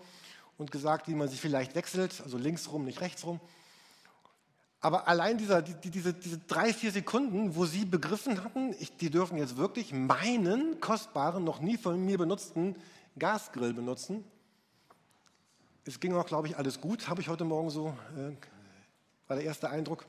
und 0.59 0.71
gesagt, 0.71 1.09
wie 1.09 1.15
man 1.15 1.29
sie 1.29 1.39
vielleicht 1.39 1.75
wechselt, 1.75 2.21
also 2.23 2.37
links 2.37 2.71
rum, 2.71 2.85
nicht 2.85 3.01
rechts 3.01 3.25
rum. 3.25 3.41
Aber 4.85 5.09
allein 5.09 5.39
dieser, 5.39 5.63
die, 5.63 5.91
diese, 5.91 6.13
diese 6.13 6.37
drei, 6.37 6.75
vier 6.75 6.93
Sekunden, 6.93 7.57
wo 7.57 7.65
sie 7.65 7.87
begriffen 7.87 8.45
hatten, 8.45 8.75
ich, 8.79 8.95
die 8.99 9.09
dürfen 9.09 9.39
jetzt 9.39 9.57
wirklich 9.57 9.95
meinen 9.95 10.79
kostbaren, 10.79 11.43
noch 11.43 11.61
nie 11.61 11.79
von 11.79 12.05
mir 12.05 12.19
benutzten 12.19 12.77
Gasgrill 13.19 13.73
benutzen. 13.73 14.23
Es 15.87 16.01
ging 16.01 16.15
auch, 16.15 16.27
glaube 16.27 16.49
ich, 16.49 16.59
alles 16.59 16.83
gut, 16.83 17.09
habe 17.09 17.23
ich 17.23 17.29
heute 17.29 17.45
Morgen 17.45 17.71
so, 17.71 17.97
äh, 18.15 18.33
war 19.27 19.37
der 19.37 19.47
erste 19.47 19.71
Eindruck. 19.71 20.05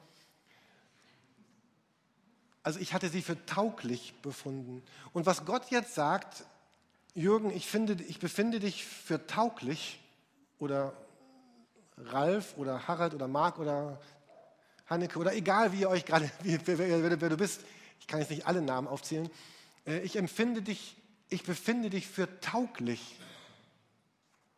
Also 2.62 2.78
ich 2.82 2.94
hatte 2.94 3.08
sie 3.08 3.22
für 3.22 3.46
tauglich 3.46 4.14
befunden. 4.22 4.84
Und 5.14 5.26
was 5.26 5.46
Gott 5.46 5.72
jetzt 5.72 5.96
sagt, 5.96 6.44
Jürgen, 7.14 7.50
ich, 7.50 7.68
finde, 7.68 7.94
ich 8.04 8.20
befinde 8.20 8.60
dich 8.60 8.86
für 8.86 9.26
tauglich, 9.26 10.02
oder 10.60 10.92
Ralf 11.98 12.58
oder 12.58 12.90
Harald 12.90 13.14
oder 13.14 13.28
Marc 13.28 13.58
oder 13.58 14.00
Hanneke 14.88 15.18
oder 15.18 15.34
egal, 15.34 15.72
wie 15.72 15.82
ihr 15.82 15.90
euch 15.90 16.06
gerade, 16.06 16.30
wer, 16.44 17.22
wer, 17.22 17.30
du 17.30 17.38
bist, 17.38 17.62
ich 18.00 18.08
kann 18.08 18.20
jetzt 18.20 18.30
nicht 18.30 18.46
alle 18.46 18.62
Namen 18.62 18.88
aufzählen, 18.88 19.30
äh, 19.86 20.00
ich 20.00 20.16
empfinde 20.16 20.62
dich, 20.62 20.96
ich 21.30 21.44
befinde 21.44 21.90
dich 21.90 22.08
für 22.08 22.40
tauglich. 22.40 23.16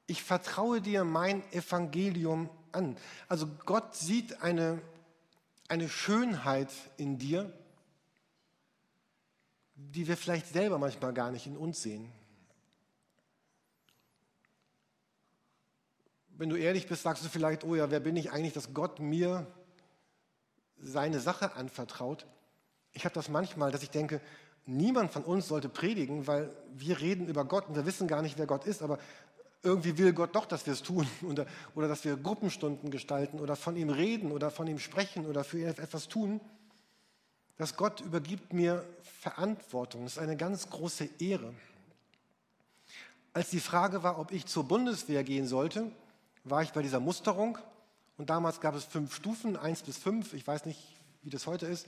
Ich 0.05 0.23
vertraue 0.23 0.81
dir 0.81 1.03
mein 1.03 1.43
Evangelium 1.51 2.49
an. 2.71 2.97
Also 3.27 3.47
Gott 3.65 3.95
sieht 3.95 4.41
eine, 4.41 4.81
eine 5.67 5.89
Schönheit 5.89 6.71
in 6.97 7.17
dir, 7.17 7.51
die 9.75 10.07
wir 10.07 10.17
vielleicht 10.17 10.47
selber 10.47 10.77
manchmal 10.77 11.13
gar 11.13 11.31
nicht 11.31 11.45
in 11.45 11.57
uns 11.57 11.81
sehen. 11.81 12.11
Wenn 16.29 16.49
du 16.49 16.55
ehrlich 16.55 16.87
bist, 16.87 17.03
sagst 17.03 17.23
du 17.25 17.29
vielleicht, 17.29 17.63
oh 17.63 17.75
ja, 17.75 17.89
wer 17.89 17.99
bin 17.99 18.15
ich 18.15 18.31
eigentlich, 18.31 18.53
dass 18.53 18.73
Gott 18.73 18.99
mir 18.99 19.47
seine 20.81 21.19
Sache 21.19 21.55
anvertraut. 21.55 22.25
Ich 22.93 23.05
habe 23.05 23.13
das 23.13 23.29
manchmal, 23.29 23.71
dass 23.71 23.83
ich 23.83 23.89
denke, 23.89 24.21
niemand 24.65 25.11
von 25.11 25.23
uns 25.23 25.47
sollte 25.47 25.69
predigen, 25.69 26.27
weil 26.27 26.49
wir 26.73 26.99
reden 26.99 27.27
über 27.27 27.45
Gott 27.45 27.67
und 27.67 27.75
wir 27.75 27.85
wissen 27.85 28.07
gar 28.07 28.21
nicht, 28.21 28.37
wer 28.37 28.47
Gott 28.47 28.65
ist, 28.65 28.81
aber 28.81 28.99
irgendwie 29.63 29.97
will 29.97 30.13
Gott 30.13 30.35
doch, 30.35 30.45
dass 30.45 30.65
wir 30.65 30.73
es 30.73 30.83
tun 30.83 31.07
oder, 31.23 31.45
oder 31.75 31.87
dass 31.87 32.05
wir 32.05 32.17
Gruppenstunden 32.17 32.91
gestalten 32.91 33.39
oder 33.39 33.55
von 33.55 33.75
ihm 33.75 33.89
reden 33.89 34.31
oder 34.31 34.51
von 34.51 34.67
ihm 34.67 34.79
sprechen 34.79 35.25
oder 35.25 35.43
für 35.43 35.59
ihn 35.59 35.67
etwas 35.67 36.07
tun. 36.07 36.39
Dass 37.57 37.75
Gott 37.75 38.01
übergibt 38.01 38.53
mir 38.53 38.85
Verantwortung. 39.21 40.03
Das 40.03 40.13
ist 40.13 40.19
eine 40.19 40.37
ganz 40.37 40.69
große 40.69 41.09
Ehre. 41.19 41.53
Als 43.33 43.49
die 43.49 43.59
Frage 43.59 44.03
war, 44.03 44.19
ob 44.19 44.31
ich 44.31 44.45
zur 44.45 44.63
Bundeswehr 44.63 45.23
gehen 45.23 45.47
sollte, 45.47 45.91
war 46.43 46.61
ich 46.61 46.71
bei 46.71 46.81
dieser 46.81 46.99
Musterung 46.99 47.57
und 48.17 48.29
damals 48.29 48.59
gab 48.59 48.75
es 48.75 48.83
fünf 48.83 49.15
Stufen, 49.15 49.55
eins 49.55 49.83
bis 49.83 49.97
fünf. 49.97 50.33
Ich 50.33 50.45
weiß 50.45 50.65
nicht, 50.65 50.81
wie 51.21 51.29
das 51.29 51.45
heute 51.45 51.67
ist. 51.67 51.87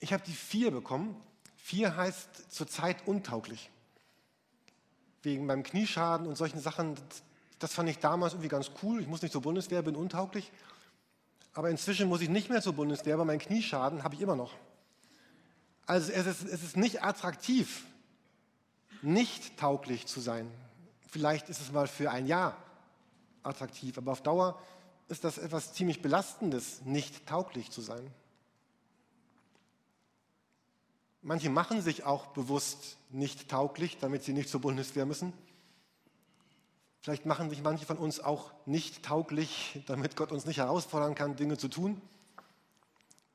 Ich 0.00 0.12
habe 0.12 0.22
die 0.26 0.32
vier 0.32 0.70
bekommen. 0.70 1.16
Vier 1.56 1.96
heißt 1.96 2.52
zurzeit 2.52 3.06
untauglich. 3.06 3.70
Wegen 5.22 5.46
meinem 5.46 5.62
Knieschaden 5.62 6.26
und 6.26 6.36
solchen 6.36 6.60
Sachen. 6.60 6.96
Das 7.58 7.74
fand 7.74 7.88
ich 7.88 7.98
damals 7.98 8.32
irgendwie 8.32 8.48
ganz 8.48 8.70
cool. 8.82 9.00
Ich 9.00 9.06
muss 9.06 9.22
nicht 9.22 9.32
zur 9.32 9.42
Bundeswehr, 9.42 9.82
bin 9.82 9.96
untauglich. 9.96 10.50
Aber 11.54 11.70
inzwischen 11.70 12.08
muss 12.08 12.20
ich 12.20 12.28
nicht 12.28 12.50
mehr 12.50 12.62
zur 12.62 12.74
Bundeswehr, 12.74 13.14
aber 13.14 13.24
meinen 13.24 13.40
Knieschaden 13.40 14.04
habe 14.04 14.14
ich 14.14 14.20
immer 14.20 14.36
noch. 14.36 14.54
Also 15.86 16.12
es 16.12 16.26
ist, 16.26 16.44
es 16.44 16.62
ist 16.62 16.76
nicht 16.76 17.02
attraktiv, 17.02 17.84
nicht 19.02 19.56
tauglich 19.56 20.06
zu 20.06 20.20
sein. 20.20 20.50
Vielleicht 21.10 21.48
ist 21.48 21.60
es 21.60 21.72
mal 21.72 21.88
für 21.88 22.10
ein 22.10 22.26
Jahr 22.26 22.56
attraktiv, 23.42 23.96
aber 23.98 24.12
auf 24.12 24.22
Dauer 24.22 24.60
ist 25.08 25.24
das 25.24 25.38
etwas 25.38 25.72
ziemlich 25.72 26.02
Belastendes, 26.02 26.82
nicht 26.84 27.26
tauglich 27.26 27.70
zu 27.70 27.80
sein. 27.80 28.10
Manche 31.22 31.50
machen 31.50 31.82
sich 31.82 32.04
auch 32.04 32.28
bewusst 32.28 32.96
nicht 33.10 33.48
tauglich, 33.48 33.98
damit 33.98 34.22
sie 34.22 34.32
nicht 34.32 34.48
zur 34.48 34.60
Bundeswehr 34.60 35.06
müssen. 35.06 35.32
Vielleicht 37.00 37.26
machen 37.26 37.48
sich 37.50 37.62
manche 37.62 37.86
von 37.86 37.96
uns 37.96 38.20
auch 38.20 38.52
nicht 38.66 39.02
tauglich, 39.02 39.82
damit 39.86 40.16
Gott 40.16 40.30
uns 40.30 40.46
nicht 40.46 40.58
herausfordern 40.58 41.14
kann, 41.14 41.36
Dinge 41.36 41.56
zu 41.56 41.68
tun. 41.68 42.00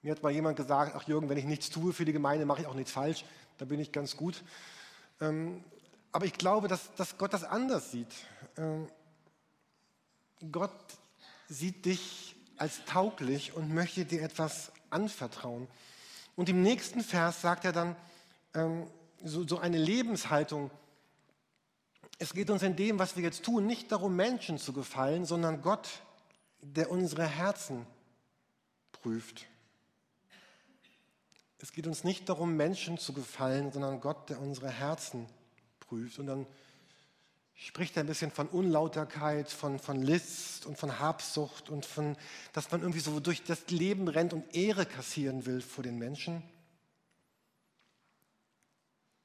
Mir 0.01 0.11
hat 0.11 0.21
mal 0.21 0.31
jemand 0.31 0.57
gesagt, 0.57 0.93
ach 0.95 1.07
Jürgen, 1.07 1.29
wenn 1.29 1.37
ich 1.37 1.45
nichts 1.45 1.69
tue 1.69 1.93
für 1.93 2.05
die 2.05 2.13
Gemeinde, 2.13 2.45
mache 2.45 2.61
ich 2.61 2.67
auch 2.67 2.73
nichts 2.73 2.91
falsch, 2.91 3.25
da 3.57 3.65
bin 3.65 3.79
ich 3.79 3.91
ganz 3.91 4.17
gut. 4.17 4.43
Ähm, 5.21 5.63
aber 6.11 6.25
ich 6.25 6.33
glaube, 6.33 6.67
dass, 6.67 6.93
dass 6.95 7.17
Gott 7.17 7.33
das 7.33 7.43
anders 7.43 7.91
sieht. 7.91 8.13
Ähm, 8.57 8.87
Gott 10.51 10.71
sieht 11.53 11.85
dich 11.85 12.35
als 12.57 12.83
tauglich 12.85 13.53
und 13.53 13.73
möchte 13.73 14.05
dir 14.05 14.23
etwas 14.23 14.71
anvertrauen. 14.89 15.67
Und 16.35 16.49
im 16.49 16.61
nächsten 16.61 17.01
Vers 17.01 17.41
sagt 17.41 17.65
er 17.65 17.71
dann 17.71 17.95
ähm, 18.55 18.87
so, 19.23 19.47
so 19.47 19.59
eine 19.59 19.77
Lebenshaltung. 19.77 20.71
Es 22.17 22.33
geht 22.33 22.49
uns 22.49 22.63
in 22.63 22.75
dem, 22.75 22.99
was 22.99 23.15
wir 23.15 23.23
jetzt 23.23 23.43
tun, 23.43 23.67
nicht 23.67 23.91
darum, 23.91 24.15
Menschen 24.15 24.57
zu 24.57 24.73
gefallen, 24.73 25.25
sondern 25.25 25.61
Gott, 25.61 26.01
der 26.61 26.89
unsere 26.89 27.27
Herzen 27.27 27.85
prüft. 28.91 29.45
Es 31.59 31.71
geht 31.71 31.87
uns 31.87 32.03
nicht 32.03 32.27
darum, 32.29 32.57
Menschen 32.57 32.97
zu 32.97 33.13
gefallen, 33.13 33.71
sondern 33.71 34.01
Gott, 34.01 34.29
der 34.29 34.41
unsere 34.41 34.69
Herzen 34.69 35.27
prüft. 35.79 36.19
Und 36.19 36.27
dann 36.27 36.47
spricht 37.55 37.97
ein 37.97 38.07
bisschen 38.07 38.31
von 38.31 38.47
Unlauterkeit, 38.47 39.49
von, 39.49 39.79
von 39.79 40.01
List 40.01 40.65
und 40.65 40.77
von 40.77 40.99
Habsucht 40.99 41.69
und 41.69 41.85
von, 41.85 42.17
dass 42.51 42.71
man 42.71 42.81
irgendwie 42.81 42.99
so 42.99 43.19
durch 43.19 43.43
das 43.43 43.67
Leben 43.69 44.07
rennt 44.07 44.33
und 44.33 44.55
Ehre 44.55 44.85
kassieren 44.85 45.45
will 45.45 45.61
vor 45.61 45.83
den 45.83 45.97
Menschen. 45.97 46.43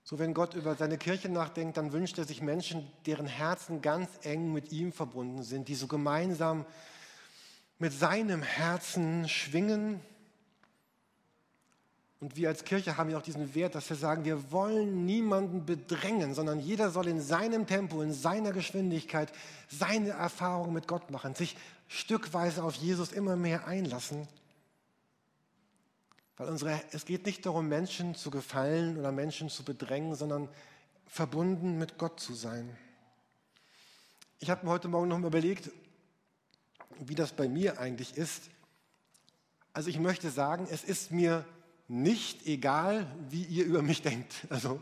So, 0.04 0.18
wenn 0.18 0.32
Gott 0.32 0.54
über 0.54 0.74
seine 0.74 0.96
Kirche 0.96 1.28
nachdenkt, 1.28 1.76
dann 1.76 1.92
wünscht 1.92 2.16
er 2.16 2.24
sich 2.24 2.40
Menschen, 2.40 2.90
deren 3.04 3.26
Herzen 3.26 3.82
ganz 3.82 4.08
eng 4.22 4.52
mit 4.54 4.72
ihm 4.72 4.92
verbunden 4.92 5.42
sind, 5.42 5.68
die 5.68 5.74
so 5.74 5.86
gemeinsam 5.86 6.64
mit 7.78 7.92
seinem 7.92 8.42
Herzen 8.42 9.28
schwingen 9.28 10.00
und 12.20 12.36
wir 12.36 12.48
als 12.48 12.64
Kirche 12.64 12.96
haben 12.96 13.10
ja 13.10 13.18
auch 13.18 13.22
diesen 13.22 13.54
Wert, 13.54 13.76
dass 13.76 13.88
wir 13.88 13.96
sagen, 13.96 14.24
wir 14.24 14.50
wollen 14.50 15.06
niemanden 15.06 15.64
bedrängen, 15.64 16.34
sondern 16.34 16.58
jeder 16.58 16.90
soll 16.90 17.06
in 17.06 17.20
seinem 17.20 17.66
Tempo, 17.66 18.02
in 18.02 18.12
seiner 18.12 18.52
Geschwindigkeit 18.52 19.32
seine 19.68 20.10
Erfahrung 20.10 20.72
mit 20.72 20.88
Gott 20.88 21.10
machen, 21.10 21.36
sich 21.36 21.56
stückweise 21.86 22.64
auf 22.64 22.74
Jesus 22.74 23.12
immer 23.12 23.36
mehr 23.36 23.68
einlassen. 23.68 24.26
Weil 26.36 26.48
unsere, 26.48 26.80
es 26.90 27.04
geht 27.04 27.24
nicht 27.24 27.46
darum, 27.46 27.68
Menschen 27.68 28.16
zu 28.16 28.30
gefallen 28.30 28.98
oder 28.98 29.12
Menschen 29.12 29.48
zu 29.48 29.62
bedrängen, 29.62 30.16
sondern 30.16 30.48
verbunden 31.06 31.78
mit 31.78 31.98
Gott 31.98 32.18
zu 32.18 32.34
sein. 32.34 32.76
Ich 34.40 34.50
habe 34.50 34.66
mir 34.66 34.72
heute 34.72 34.88
Morgen 34.88 35.08
noch 35.08 35.18
mal 35.18 35.28
überlegt, 35.28 35.70
wie 36.98 37.14
das 37.14 37.32
bei 37.32 37.48
mir 37.48 37.78
eigentlich 37.78 38.16
ist. 38.16 38.50
Also 39.72 39.88
ich 39.88 40.00
möchte 40.00 40.30
sagen, 40.30 40.66
es 40.70 40.82
ist 40.82 41.12
mir 41.12 41.44
nicht 41.88 42.46
egal, 42.46 43.06
wie 43.30 43.44
ihr 43.44 43.64
über 43.64 43.80
mich 43.80 44.02
denkt. 44.02 44.46
Also 44.50 44.78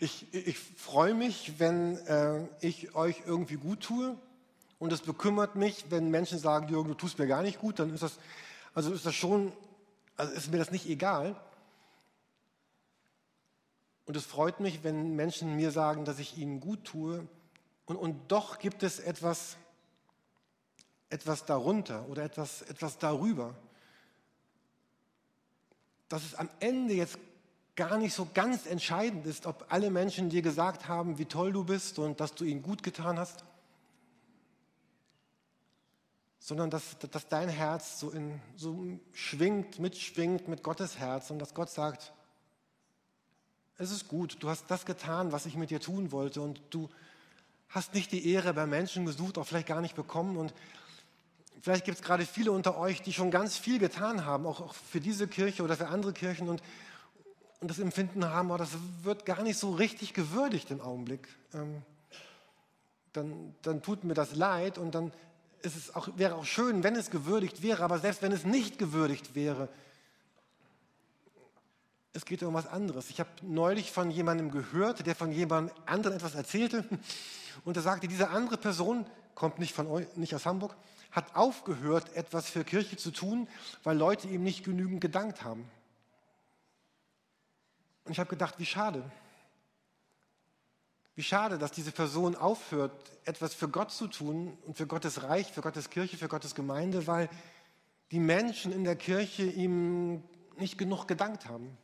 ich, 0.00 0.26
ich 0.34 0.58
freue 0.58 1.14
mich, 1.14 1.58
wenn 1.58 1.96
äh, 1.98 2.48
ich 2.60 2.96
euch 2.96 3.22
irgendwie 3.24 3.56
gut 3.56 3.80
tue 3.80 4.16
und 4.80 4.92
es 4.92 5.00
bekümmert 5.02 5.54
mich, 5.54 5.86
wenn 5.90 6.10
Menschen 6.10 6.38
sagen, 6.38 6.68
Jürgen, 6.68 6.88
du 6.88 6.94
tust 6.94 7.18
mir 7.18 7.28
gar 7.28 7.42
nicht 7.42 7.60
gut, 7.60 7.78
dann 7.78 7.94
ist 7.94 8.02
das, 8.02 8.18
also 8.74 8.92
ist 8.92 9.06
das 9.06 9.14
schon, 9.14 9.52
also 10.16 10.32
ist 10.32 10.50
mir 10.50 10.58
das 10.58 10.72
nicht 10.72 10.88
egal. 10.88 11.40
Und 14.04 14.16
es 14.16 14.24
freut 14.24 14.58
mich, 14.58 14.82
wenn 14.82 15.14
Menschen 15.14 15.54
mir 15.54 15.70
sagen, 15.70 16.04
dass 16.04 16.18
ich 16.18 16.38
ihnen 16.38 16.60
gut 16.60 16.82
tue. 16.84 17.28
Und, 17.84 17.96
und 17.96 18.32
doch 18.32 18.58
gibt 18.58 18.82
es 18.82 18.98
etwas, 18.98 19.56
etwas 21.08 21.44
darunter 21.44 22.08
oder 22.08 22.24
etwas, 22.24 22.62
etwas 22.62 22.98
darüber 22.98 23.54
dass 26.08 26.24
es 26.24 26.34
am 26.34 26.48
Ende 26.60 26.94
jetzt 26.94 27.18
gar 27.76 27.98
nicht 27.98 28.14
so 28.14 28.28
ganz 28.34 28.66
entscheidend 28.66 29.26
ist, 29.26 29.46
ob 29.46 29.66
alle 29.68 29.90
Menschen 29.90 30.30
dir 30.30 30.42
gesagt 30.42 30.88
haben, 30.88 31.18
wie 31.18 31.26
toll 31.26 31.52
du 31.52 31.64
bist 31.64 31.98
und 31.98 32.20
dass 32.20 32.34
du 32.34 32.44
ihnen 32.44 32.62
gut 32.62 32.82
getan 32.82 33.18
hast, 33.18 33.44
sondern 36.40 36.70
dass, 36.70 36.98
dass 36.98 37.28
dein 37.28 37.48
Herz 37.48 38.00
so, 38.00 38.10
in, 38.10 38.40
so 38.56 38.98
schwingt, 39.12 39.78
mitschwingt 39.78 40.48
mit 40.48 40.62
Gottes 40.62 40.98
Herz 40.98 41.30
und 41.30 41.38
dass 41.38 41.54
Gott 41.54 41.70
sagt, 41.70 42.12
es 43.76 43.92
ist 43.92 44.08
gut, 44.08 44.38
du 44.40 44.48
hast 44.48 44.64
das 44.68 44.84
getan, 44.84 45.30
was 45.30 45.46
ich 45.46 45.54
mit 45.54 45.70
dir 45.70 45.80
tun 45.80 46.10
wollte 46.10 46.40
und 46.40 46.60
du 46.70 46.88
hast 47.68 47.94
nicht 47.94 48.10
die 48.10 48.28
Ehre 48.32 48.54
bei 48.54 48.66
Menschen 48.66 49.06
gesucht, 49.06 49.38
auch 49.38 49.46
vielleicht 49.46 49.68
gar 49.68 49.80
nicht 49.80 49.94
bekommen 49.94 50.36
und 50.36 50.52
Vielleicht 51.60 51.84
gibt 51.84 51.98
es 51.98 52.04
gerade 52.04 52.24
viele 52.24 52.52
unter 52.52 52.78
euch, 52.78 53.02
die 53.02 53.12
schon 53.12 53.30
ganz 53.30 53.56
viel 53.56 53.78
getan 53.78 54.24
haben, 54.24 54.46
auch, 54.46 54.74
für 54.74 55.00
diese 55.00 55.26
Kirche 55.26 55.62
oder 55.62 55.76
für 55.76 55.88
andere 55.88 56.12
Kirchen 56.12 56.48
und, 56.48 56.62
und 57.60 57.70
das 57.70 57.78
Empfinden 57.78 58.24
haben, 58.24 58.50
oh, 58.50 58.56
das 58.56 58.70
wird 59.02 59.26
gar 59.26 59.42
nicht 59.42 59.58
so 59.58 59.72
richtig 59.72 60.14
gewürdigt 60.14 60.70
im 60.70 60.80
Augenblick. 60.80 61.28
Ähm, 61.54 61.82
dann, 63.12 63.54
dann 63.62 63.82
tut 63.82 64.04
mir 64.04 64.14
das 64.14 64.36
leid 64.36 64.78
und 64.78 64.94
dann 64.94 65.12
es 65.62 65.76
ist 65.76 65.96
auch, 65.96 66.08
wäre 66.16 66.36
auch 66.36 66.44
schön, 66.44 66.82
wenn 66.82 66.96
es 66.96 67.10
gewürdigt 67.10 67.62
wäre, 67.62 67.82
aber 67.82 67.98
selbst 67.98 68.22
wenn 68.22 68.32
es 68.32 68.44
nicht 68.44 68.78
gewürdigt 68.78 69.34
wäre, 69.34 69.68
es 72.12 72.24
geht 72.24 72.42
um 72.42 72.54
was 72.54 72.66
anderes. 72.66 73.10
Ich 73.10 73.20
habe 73.20 73.30
neulich 73.42 73.92
von 73.92 74.10
jemandem 74.10 74.50
gehört, 74.50 75.06
der 75.06 75.14
von 75.14 75.30
jemand 75.30 75.72
anderen 75.86 76.16
etwas 76.16 76.34
erzählte 76.34 76.84
und 77.64 77.76
er 77.76 77.82
sagte, 77.82 78.08
diese 78.08 78.30
andere 78.30 78.56
Person 78.56 79.06
kommt 79.34 79.58
nicht, 79.58 79.74
von 79.74 80.06
nicht 80.16 80.34
aus 80.34 80.46
Hamburg, 80.46 80.74
hat 81.10 81.34
aufgehört, 81.34 82.14
etwas 82.14 82.48
für 82.50 82.64
Kirche 82.64 82.96
zu 82.96 83.10
tun, 83.10 83.48
weil 83.82 83.96
Leute 83.96 84.28
ihm 84.28 84.42
nicht 84.42 84.64
genügend 84.64 85.00
gedankt 85.00 85.42
haben. 85.42 85.70
Und 88.04 88.12
ich 88.12 88.20
habe 88.20 88.30
gedacht, 88.30 88.54
wie 88.58 88.66
schade. 88.66 89.10
Wie 91.14 91.22
schade, 91.22 91.58
dass 91.58 91.72
diese 91.72 91.92
Person 91.92 92.36
aufhört, 92.36 92.92
etwas 93.24 93.52
für 93.52 93.68
Gott 93.68 93.90
zu 93.90 94.06
tun 94.06 94.56
und 94.66 94.76
für 94.76 94.86
Gottes 94.86 95.24
Reich, 95.24 95.50
für 95.52 95.62
Gottes 95.62 95.90
Kirche, 95.90 96.16
für 96.16 96.28
Gottes 96.28 96.54
Gemeinde, 96.54 97.06
weil 97.06 97.28
die 98.12 98.20
Menschen 98.20 98.72
in 98.72 98.84
der 98.84 98.96
Kirche 98.96 99.44
ihm 99.44 100.22
nicht 100.56 100.78
genug 100.78 101.06
gedankt 101.06 101.46
haben. 101.46 101.76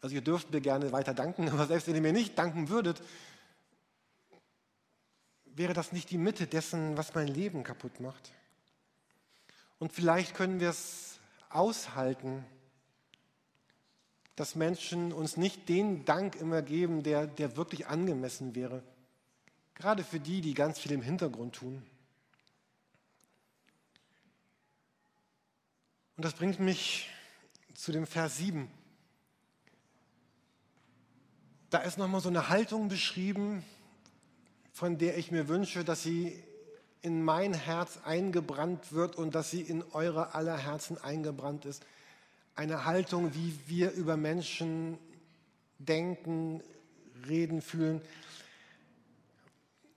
Also 0.00 0.14
ihr 0.14 0.22
dürft 0.22 0.50
mir 0.50 0.60
gerne 0.60 0.92
weiter 0.92 1.14
danken, 1.14 1.48
aber 1.52 1.66
selbst 1.66 1.86
wenn 1.86 1.94
ihr 1.94 2.00
mir 2.00 2.12
nicht 2.12 2.38
danken 2.38 2.68
würdet, 2.68 3.02
wäre 5.60 5.74
das 5.74 5.92
nicht 5.92 6.10
die 6.10 6.16
Mitte 6.16 6.46
dessen, 6.46 6.96
was 6.96 7.14
mein 7.14 7.28
Leben 7.28 7.64
kaputt 7.64 8.00
macht. 8.00 8.32
Und 9.78 9.92
vielleicht 9.92 10.34
können 10.34 10.58
wir 10.58 10.70
es 10.70 11.20
aushalten, 11.50 12.46
dass 14.36 14.54
Menschen 14.54 15.12
uns 15.12 15.36
nicht 15.36 15.68
den 15.68 16.06
Dank 16.06 16.36
immer 16.36 16.62
geben, 16.62 17.02
der, 17.02 17.26
der 17.26 17.58
wirklich 17.58 17.88
angemessen 17.88 18.54
wäre. 18.54 18.82
Gerade 19.74 20.02
für 20.02 20.18
die, 20.18 20.40
die 20.40 20.54
ganz 20.54 20.78
viel 20.78 20.92
im 20.92 21.02
Hintergrund 21.02 21.56
tun. 21.56 21.86
Und 26.16 26.24
das 26.24 26.32
bringt 26.32 26.58
mich 26.58 27.10
zu 27.74 27.92
dem 27.92 28.06
Vers 28.06 28.38
7. 28.38 28.70
Da 31.68 31.80
ist 31.80 31.98
nochmal 31.98 32.22
so 32.22 32.30
eine 32.30 32.48
Haltung 32.48 32.88
beschrieben, 32.88 33.62
von 34.80 34.96
der 34.96 35.18
ich 35.18 35.30
mir 35.30 35.46
wünsche, 35.46 35.84
dass 35.84 36.02
sie 36.02 36.42
in 37.02 37.22
mein 37.22 37.52
Herz 37.52 37.98
eingebrannt 38.02 38.92
wird 38.92 39.14
und 39.14 39.34
dass 39.34 39.50
sie 39.50 39.60
in 39.60 39.84
eure 39.92 40.34
aller 40.34 40.56
Herzen 40.56 40.96
eingebrannt 40.96 41.66
ist. 41.66 41.84
Eine 42.54 42.86
Haltung, 42.86 43.34
wie 43.34 43.58
wir 43.66 43.90
über 43.90 44.16
Menschen 44.16 44.96
denken, 45.78 46.62
reden, 47.28 47.60
fühlen. 47.60 48.00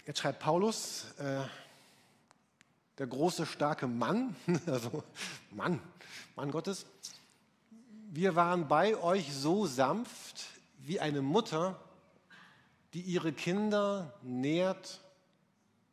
Jetzt 0.05 0.19
schreibt 0.19 0.39
Paulus, 0.39 1.05
äh, 1.17 1.43
der 2.97 3.07
große, 3.07 3.45
starke 3.45 3.87
Mann, 3.87 4.35
also 4.65 5.01
Mann, 5.51 5.79
Mann 6.35 6.51
Gottes, 6.51 6.85
wir 8.11 8.35
waren 8.35 8.67
bei 8.67 8.97
euch 8.97 9.31
so 9.33 9.65
sanft, 9.65 10.43
wie 10.79 10.99
eine 10.99 11.21
Mutter, 11.21 11.79
die 12.93 13.01
ihre 13.01 13.34
Kinder 13.34 14.13
nährt 14.21 15.01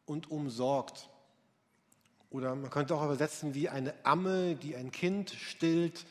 und 0.07 0.31
umsorgt. 0.31 1.09
Oder 2.31 2.55
man 2.55 2.71
könnte 2.71 2.95
auch 2.95 3.05
übersetzen 3.05 3.55
wie 3.55 3.69
eine 3.69 3.95
Amme, 4.05 4.55
die 4.55 4.77
ein 4.77 4.93
Kind 4.93 5.31
stillt. 5.31 6.07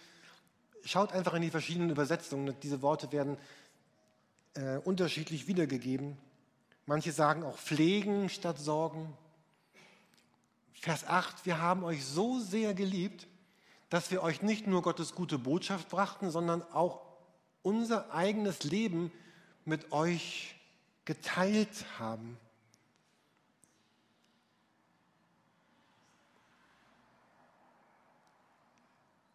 Schaut 0.83 1.13
einfach 1.13 1.33
in 1.33 1.43
die 1.43 1.49
verschiedenen 1.49 1.89
Übersetzungen. 1.89 2.55
Diese 2.61 2.81
Worte 2.81 3.11
werden 3.11 3.37
äh, 4.55 4.77
unterschiedlich 4.77 5.47
wiedergegeben. 5.47 6.17
Manche 6.85 7.11
sagen 7.11 7.43
auch 7.43 7.57
pflegen 7.57 8.29
statt 8.29 8.57
sorgen. 8.57 9.15
Vers 10.73 11.05
8, 11.05 11.45
wir 11.45 11.61
haben 11.61 11.83
euch 11.83 12.05
so 12.05 12.39
sehr 12.39 12.73
geliebt, 12.73 13.27
dass 13.89 14.11
wir 14.11 14.23
euch 14.23 14.41
nicht 14.41 14.65
nur 14.65 14.81
Gottes 14.81 15.13
gute 15.13 15.37
Botschaft 15.37 15.89
brachten, 15.89 16.31
sondern 16.31 16.63
auch 16.71 17.01
unser 17.61 18.13
eigenes 18.13 18.63
Leben 18.63 19.11
mit 19.65 19.91
euch 19.91 20.58
geteilt 21.09 21.87
haben. 21.97 22.37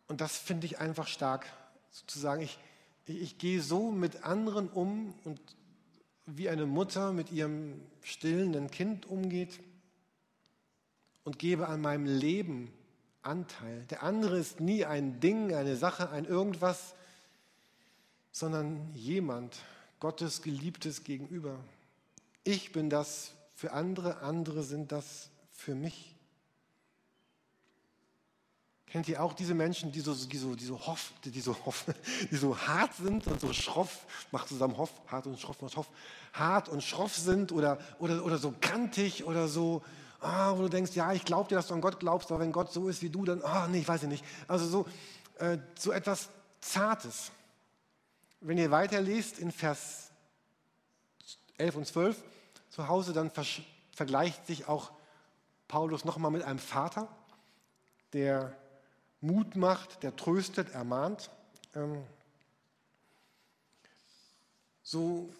Und 0.07 0.21
das 0.21 0.39
finde 0.39 0.67
ich 0.67 0.79
einfach 0.79 1.09
stark, 1.09 1.47
sozusagen. 1.91 2.43
Ich, 2.43 2.61
ich, 3.07 3.21
ich 3.21 3.39
gehe 3.39 3.61
so 3.61 3.91
mit 3.91 4.23
anderen 4.23 4.69
um 4.69 5.15
und 5.25 5.41
wie 6.27 6.49
eine 6.49 6.65
Mutter 6.65 7.13
mit 7.13 7.33
ihrem 7.33 7.85
stillenden 8.05 8.71
Kind 8.71 9.07
umgeht 9.07 9.59
und 11.25 11.41
gebe 11.41 11.67
an 11.67 11.81
meinem 11.81 12.07
Leben 12.07 12.73
Anteil. 13.23 13.85
Der 13.87 14.05
andere 14.05 14.39
ist 14.39 14.61
nie 14.61 14.85
ein 14.85 15.19
Ding, 15.19 15.53
eine 15.53 15.75
Sache, 15.75 16.11
ein 16.11 16.25
irgendwas, 16.25 16.95
sondern 18.31 18.95
jemand, 18.95 19.57
Gottes 20.05 20.43
geliebtes 20.43 21.03
Gegenüber. 21.03 21.59
Ich 22.43 22.73
bin 22.73 22.91
das 22.91 23.33
für 23.55 23.73
andere, 23.73 24.19
andere 24.19 24.63
sind 24.63 24.93
das 24.93 25.31
für 25.51 25.75
mich. 25.75 26.15
Kennt 28.85 29.09
ihr 29.09 29.23
auch 29.23 29.33
diese 29.33 29.55
Menschen, 29.55 29.93
die 29.93 30.01
so, 30.01 30.15
die 30.15 30.37
so, 30.37 30.57
die 30.57 30.67
so, 30.67 30.79
hoff, 30.79 31.15
die 31.25 31.41
so, 31.41 31.57
hoff, 31.65 31.87
die 32.31 32.37
so 32.37 32.55
hart 32.55 32.95
sind 32.97 33.27
und 33.27 33.41
so 33.41 33.55
schroff, 33.55 34.05
macht 34.31 34.49
zusammen 34.49 34.77
hoff, 34.77 34.91
hart 35.07 35.27
und 35.27 35.41
schroff, 35.41 35.63
macht 35.63 35.75
hoff, 35.79 35.89
hart 36.35 36.69
und 36.69 36.83
schroff 36.83 37.17
sind 37.17 37.51
oder, 37.51 37.79
oder, 37.99 38.27
oder 38.27 38.37
so 38.37 38.53
kantig 38.61 39.25
oder 39.25 39.49
so, 39.49 39.83
ah, 40.21 40.53
wo 40.55 40.61
du 40.61 40.69
denkst, 40.69 40.93
ja, 40.95 41.15
ich 41.15 41.25
glaube 41.25 41.49
dir, 41.49 41.55
dass 41.55 41.69
du 41.69 41.73
an 41.73 41.81
Gott 41.81 41.99
glaubst, 41.99 42.31
aber 42.31 42.41
wenn 42.41 42.53
Gott 42.53 42.71
so 42.71 42.91
ist 42.91 43.01
wie 43.01 43.09
du, 43.09 43.25
dann, 43.25 43.41
ah, 43.41 43.69
nee, 43.69 43.79
ich 43.79 43.89
weiß 43.89 44.03
nicht. 44.03 44.23
Also 44.49 44.67
so, 44.67 44.87
äh, 45.39 45.57
so 45.79 45.93
etwas 45.93 46.29
Zartes 46.61 47.33
wenn 48.47 48.59
ihr 48.59 48.71
weiterlest 48.71 49.39
in 49.39 49.51
Vers 49.51 50.11
11 51.57 51.77
und 51.77 51.87
12 51.87 52.23
zu 52.69 52.89
Hause, 52.89 53.15
dann 53.15 53.31
vergleicht 53.93 54.47
sich 54.47 54.69
auch 54.69 54.93
Paulus 55.67 56.05
nochmal 56.05 56.31
mit 56.31 56.43
einem 56.43 56.59
Vater, 56.59 57.09
der 58.13 58.55
Mut 59.23 59.57
macht, 59.57 60.03
der 60.03 60.15
tröstet, 60.15 60.75
ermahnt. 60.75 61.31
Ähm, 61.75 62.03
so 64.83 65.31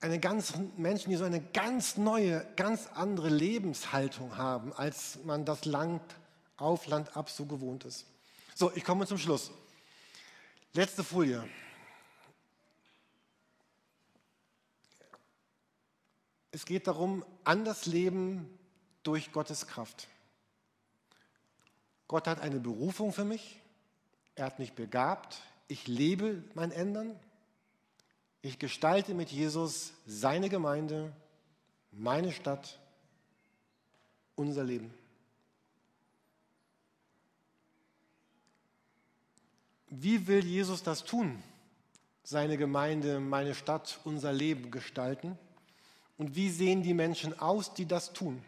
eine 0.00 0.18
ganz, 0.18 0.54
Menschen, 0.76 1.10
die 1.10 1.16
so 1.16 1.24
eine 1.24 1.40
ganz 1.40 1.96
neue, 1.96 2.44
ganz 2.56 2.88
andere 2.94 3.28
Lebenshaltung 3.28 4.36
haben, 4.36 4.72
als 4.72 5.20
man 5.24 5.44
das 5.44 5.64
Land 5.64 6.02
auf, 6.56 6.88
Land 6.88 7.16
ab 7.16 7.30
so 7.30 7.44
gewohnt 7.44 7.84
ist. 7.84 8.04
So, 8.56 8.72
ich 8.74 8.82
komme 8.82 9.06
zum 9.06 9.18
Schluss. 9.18 9.52
Letzte 10.72 11.04
Folie. 11.04 11.48
Es 16.52 16.66
geht 16.66 16.86
darum, 16.86 17.24
an 17.44 17.64
das 17.64 17.86
Leben 17.86 18.46
durch 19.02 19.32
Gottes 19.32 19.66
Kraft. 19.66 20.06
Gott 22.06 22.26
hat 22.26 22.40
eine 22.40 22.60
Berufung 22.60 23.12
für 23.12 23.24
mich. 23.24 23.58
Er 24.34 24.44
hat 24.44 24.58
mich 24.58 24.74
begabt. 24.74 25.40
Ich 25.66 25.88
lebe 25.88 26.44
mein 26.54 26.70
Ändern. 26.70 27.18
Ich 28.42 28.58
gestalte 28.58 29.14
mit 29.14 29.30
Jesus 29.30 29.94
seine 30.06 30.50
Gemeinde, 30.50 31.12
meine 31.90 32.32
Stadt, 32.32 32.78
unser 34.34 34.64
Leben. 34.64 34.92
Wie 39.88 40.26
will 40.26 40.44
Jesus 40.44 40.82
das 40.82 41.04
tun? 41.04 41.42
Seine 42.24 42.58
Gemeinde, 42.58 43.20
meine 43.20 43.54
Stadt, 43.54 44.00
unser 44.04 44.32
Leben 44.32 44.70
gestalten? 44.70 45.38
Und 46.22 46.36
wie 46.36 46.50
sehen 46.50 46.84
die 46.84 46.94
Menschen 46.94 47.36
aus, 47.40 47.74
die 47.74 47.84
das 47.84 48.12
tun? 48.12 48.44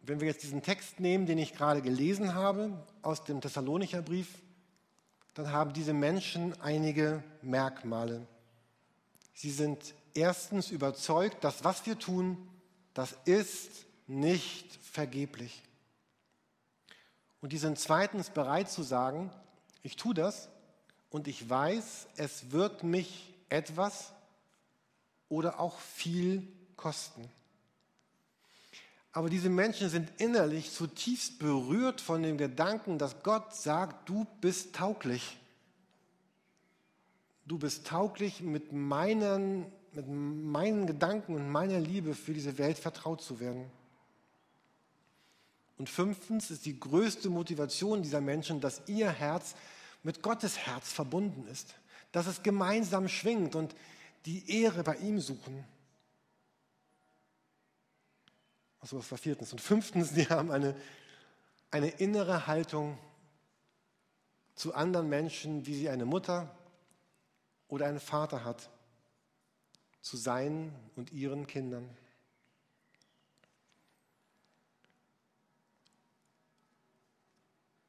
Wenn 0.00 0.18
wir 0.18 0.26
jetzt 0.26 0.42
diesen 0.42 0.60
Text 0.60 0.98
nehmen, 0.98 1.24
den 1.24 1.38
ich 1.38 1.54
gerade 1.54 1.82
gelesen 1.82 2.34
habe 2.34 2.72
aus 3.02 3.22
dem 3.22 3.40
Thessalonicher 3.40 4.02
Brief, 4.02 4.26
dann 5.34 5.52
haben 5.52 5.72
diese 5.72 5.92
Menschen 5.92 6.60
einige 6.60 7.22
Merkmale. 7.42 8.26
Sie 9.32 9.52
sind 9.52 9.94
erstens 10.14 10.72
überzeugt, 10.72 11.44
dass 11.44 11.62
was 11.62 11.86
wir 11.86 11.96
tun, 11.96 12.36
das 12.92 13.14
ist 13.24 13.86
nicht 14.08 14.80
vergeblich. 14.82 15.62
Und 17.40 17.52
die 17.52 17.58
sind 17.58 17.78
zweitens 17.78 18.30
bereit 18.30 18.68
zu 18.68 18.82
sagen, 18.82 19.30
ich 19.84 19.94
tue 19.94 20.12
das 20.12 20.48
und 21.08 21.28
ich 21.28 21.48
weiß, 21.48 22.08
es 22.16 22.50
wird 22.50 22.82
mich 22.82 23.32
etwas 23.48 24.12
oder 25.30 25.58
auch 25.58 25.78
viel 25.78 26.46
kosten. 26.76 27.26
Aber 29.12 29.30
diese 29.30 29.48
Menschen 29.48 29.88
sind 29.88 30.10
innerlich 30.20 30.70
zutiefst 30.72 31.38
berührt 31.38 32.02
von 32.02 32.22
dem 32.22 32.36
Gedanken, 32.36 32.98
dass 32.98 33.22
Gott 33.22 33.54
sagt, 33.54 34.08
du 34.08 34.26
bist 34.42 34.74
tauglich. 34.74 35.38
Du 37.46 37.58
bist 37.58 37.86
tauglich 37.86 38.42
mit 38.42 38.72
meinen 38.72 39.66
mit 39.92 40.06
meinen 40.08 40.86
Gedanken 40.86 41.34
und 41.34 41.50
meiner 41.50 41.80
Liebe 41.80 42.14
für 42.14 42.32
diese 42.32 42.58
Welt 42.58 42.78
vertraut 42.78 43.22
zu 43.22 43.40
werden. 43.40 43.70
Und 45.78 45.88
fünftens 45.88 46.50
ist 46.50 46.66
die 46.66 46.78
größte 46.78 47.30
Motivation 47.30 48.02
dieser 48.02 48.20
Menschen, 48.20 48.60
dass 48.60 48.82
ihr 48.86 49.10
Herz 49.10 49.54
mit 50.02 50.22
Gottes 50.22 50.58
Herz 50.58 50.92
verbunden 50.92 51.46
ist, 51.48 51.74
dass 52.12 52.26
es 52.26 52.42
gemeinsam 52.42 53.08
schwingt 53.08 53.54
und 53.54 53.74
die 54.26 54.62
Ehre 54.62 54.82
bei 54.82 54.96
ihm 54.96 55.20
suchen. 55.20 55.64
Achso, 58.80 58.96
das 58.96 59.10
war 59.10 59.18
viertens. 59.18 59.52
Und 59.52 59.60
fünftens, 59.60 60.12
die 60.14 60.28
haben 60.28 60.50
eine, 60.50 60.74
eine 61.70 61.88
innere 61.88 62.46
Haltung 62.46 62.98
zu 64.54 64.74
anderen 64.74 65.08
Menschen, 65.08 65.66
wie 65.66 65.74
sie 65.74 65.88
eine 65.88 66.04
Mutter 66.04 66.54
oder 67.68 67.86
einen 67.86 68.00
Vater 68.00 68.44
hat, 68.44 68.70
zu 70.02 70.16
seinen 70.16 70.74
und 70.96 71.12
ihren 71.12 71.46
Kindern. 71.46 71.88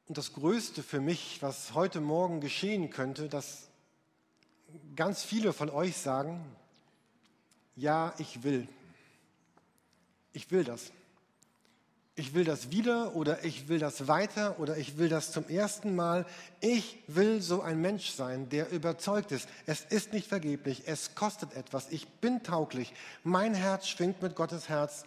Und 0.06 0.18
das 0.18 0.34
Größte 0.34 0.82
für 0.82 1.00
mich, 1.00 1.40
was 1.40 1.74
heute 1.74 2.00
Morgen 2.00 2.40
geschehen 2.40 2.90
könnte, 2.90 3.28
dass 3.28 3.71
ganz 4.96 5.22
viele 5.22 5.52
von 5.52 5.70
euch 5.70 5.96
sagen, 5.96 6.44
ja, 7.76 8.14
ich 8.18 8.42
will. 8.42 8.68
Ich 10.32 10.50
will 10.50 10.64
das. 10.64 10.92
Ich 12.14 12.34
will 12.34 12.44
das 12.44 12.70
wieder 12.70 13.16
oder 13.16 13.42
ich 13.42 13.68
will 13.68 13.78
das 13.78 14.06
weiter 14.06 14.58
oder 14.58 14.76
ich 14.76 14.98
will 14.98 15.08
das 15.08 15.32
zum 15.32 15.48
ersten 15.48 15.96
Mal. 15.96 16.26
Ich 16.60 17.02
will 17.06 17.40
so 17.40 17.62
ein 17.62 17.80
Mensch 17.80 18.10
sein, 18.10 18.50
der 18.50 18.70
überzeugt 18.70 19.32
ist. 19.32 19.48
Es 19.64 19.80
ist 19.80 20.12
nicht 20.12 20.28
vergeblich, 20.28 20.82
es 20.86 21.14
kostet 21.14 21.54
etwas. 21.54 21.90
Ich 21.90 22.06
bin 22.06 22.42
tauglich. 22.42 22.92
Mein 23.24 23.54
Herz 23.54 23.88
schwingt 23.88 24.20
mit 24.20 24.36
Gottes 24.36 24.68
Herz 24.68 25.04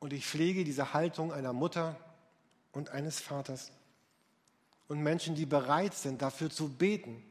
und 0.00 0.12
ich 0.12 0.26
pflege 0.26 0.64
diese 0.64 0.92
Haltung 0.92 1.32
einer 1.32 1.54
Mutter 1.54 1.96
und 2.72 2.90
eines 2.90 3.18
Vaters. 3.18 3.72
Und 4.88 5.00
Menschen, 5.02 5.34
die 5.34 5.46
bereit 5.46 5.94
sind, 5.94 6.20
dafür 6.20 6.50
zu 6.50 6.68
beten, 6.68 7.22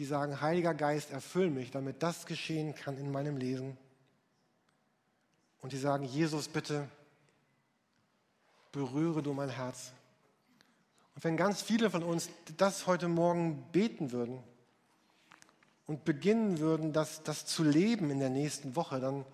die 0.00 0.06
sagen, 0.06 0.40
Heiliger 0.40 0.72
Geist, 0.72 1.10
erfüll 1.10 1.50
mich, 1.50 1.72
damit 1.72 2.02
das 2.02 2.24
geschehen 2.24 2.74
kann 2.74 2.96
in 2.96 3.12
meinem 3.12 3.36
Leben. 3.36 3.76
Und 5.60 5.74
die 5.74 5.76
sagen, 5.76 6.04
Jesus, 6.04 6.48
bitte 6.48 6.88
berühre 8.72 9.22
du 9.22 9.34
mein 9.34 9.50
Herz. 9.50 9.92
Und 11.14 11.24
wenn 11.24 11.36
ganz 11.36 11.60
viele 11.60 11.90
von 11.90 12.02
uns 12.02 12.30
das 12.56 12.86
heute 12.86 13.08
Morgen 13.08 13.62
beten 13.72 14.10
würden 14.10 14.42
und 15.86 16.06
beginnen 16.06 16.60
würden, 16.60 16.94
das, 16.94 17.22
das 17.22 17.44
zu 17.44 17.62
leben 17.62 18.08
in 18.08 18.20
der 18.20 18.30
nächsten 18.30 18.76
Woche, 18.76 19.00
dann, 19.00 19.26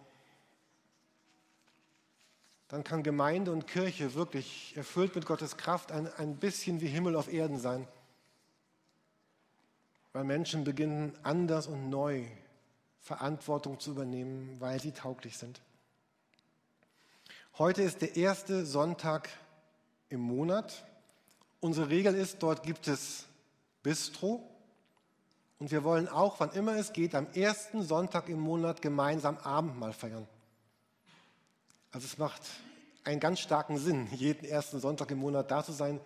dann 2.66 2.82
kann 2.82 3.04
Gemeinde 3.04 3.52
und 3.52 3.68
Kirche 3.68 4.14
wirklich 4.14 4.76
erfüllt 4.76 5.14
mit 5.14 5.26
Gottes 5.26 5.56
Kraft 5.56 5.92
ein, 5.92 6.12
ein 6.14 6.34
bisschen 6.38 6.80
wie 6.80 6.88
Himmel 6.88 7.14
auf 7.14 7.32
Erden 7.32 7.60
sein. 7.60 7.86
Weil 10.16 10.24
Menschen 10.24 10.64
beginnen 10.64 11.12
anders 11.24 11.66
und 11.66 11.90
neu 11.90 12.24
Verantwortung 13.00 13.78
zu 13.80 13.90
übernehmen, 13.90 14.56
weil 14.60 14.80
sie 14.80 14.92
tauglich 14.92 15.36
sind. 15.36 15.60
Heute 17.58 17.82
ist 17.82 18.00
der 18.00 18.16
erste 18.16 18.64
Sonntag 18.64 19.28
im 20.08 20.20
Monat. 20.20 20.86
Unsere 21.60 21.90
Regel 21.90 22.14
ist, 22.14 22.42
dort 22.42 22.62
gibt 22.62 22.88
es 22.88 23.26
Bistro. 23.82 24.42
Und 25.58 25.70
wir 25.70 25.84
wollen 25.84 26.08
auch, 26.08 26.40
wann 26.40 26.52
immer 26.52 26.76
es 26.76 26.94
geht, 26.94 27.14
am 27.14 27.26
ersten 27.34 27.82
Sonntag 27.82 28.30
im 28.30 28.40
Monat 28.40 28.80
gemeinsam 28.80 29.36
Abendmahl 29.36 29.92
feiern. 29.92 30.26
Also 31.92 32.06
es 32.06 32.16
macht 32.16 32.40
einen 33.04 33.20
ganz 33.20 33.40
starken 33.40 33.76
Sinn, 33.76 34.08
jeden 34.12 34.46
ersten 34.46 34.80
Sonntag 34.80 35.10
im 35.10 35.18
Monat 35.18 35.50
da 35.50 35.62
zu 35.62 35.72
sein. 35.72 36.00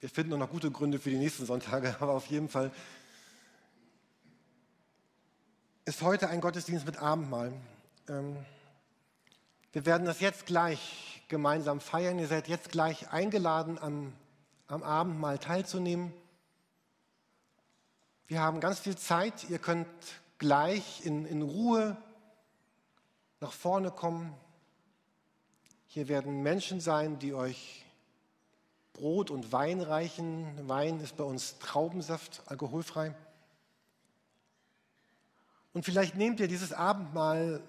Wir 0.00 0.08
finden 0.08 0.38
noch 0.38 0.48
gute 0.48 0.70
Gründe 0.70 0.98
für 0.98 1.10
die 1.10 1.18
nächsten 1.18 1.44
Sonntage, 1.44 1.94
aber 2.00 2.12
auf 2.12 2.26
jeden 2.26 2.48
Fall 2.48 2.72
ist 5.84 6.00
heute 6.00 6.28
ein 6.30 6.40
Gottesdienst 6.40 6.86
mit 6.86 6.96
Abendmahl. 6.98 7.52
Ähm, 8.08 8.36
wir 9.72 9.84
werden 9.84 10.06
das 10.06 10.20
jetzt 10.20 10.46
gleich 10.46 11.22
gemeinsam 11.28 11.80
feiern. 11.80 12.18
Ihr 12.18 12.28
seid 12.28 12.48
jetzt 12.48 12.70
gleich 12.70 13.12
eingeladen, 13.12 13.78
am, 13.78 14.14
am 14.68 14.82
Abend 14.82 15.20
mal 15.20 15.38
teilzunehmen. 15.38 16.14
Wir 18.26 18.40
haben 18.40 18.60
ganz 18.60 18.80
viel 18.80 18.96
Zeit. 18.96 19.50
Ihr 19.50 19.58
könnt 19.58 19.86
gleich 20.38 21.04
in, 21.04 21.26
in 21.26 21.42
Ruhe 21.42 21.96
nach 23.40 23.52
vorne 23.52 23.90
kommen. 23.90 24.34
Hier 25.88 26.08
werden 26.08 26.42
Menschen 26.42 26.80
sein, 26.80 27.18
die 27.18 27.34
euch 27.34 27.84
Brot 29.00 29.30
und 29.30 29.50
Wein 29.50 29.80
reichen. 29.80 30.46
Wein 30.68 31.00
ist 31.00 31.16
bei 31.16 31.24
uns 31.24 31.58
Traubensaft, 31.58 32.42
alkoholfrei. 32.44 33.14
Und 35.72 35.86
vielleicht 35.86 36.16
nehmt 36.16 36.38
ihr 36.38 36.48
dieses 36.48 36.74
Abendmahl 36.74 37.62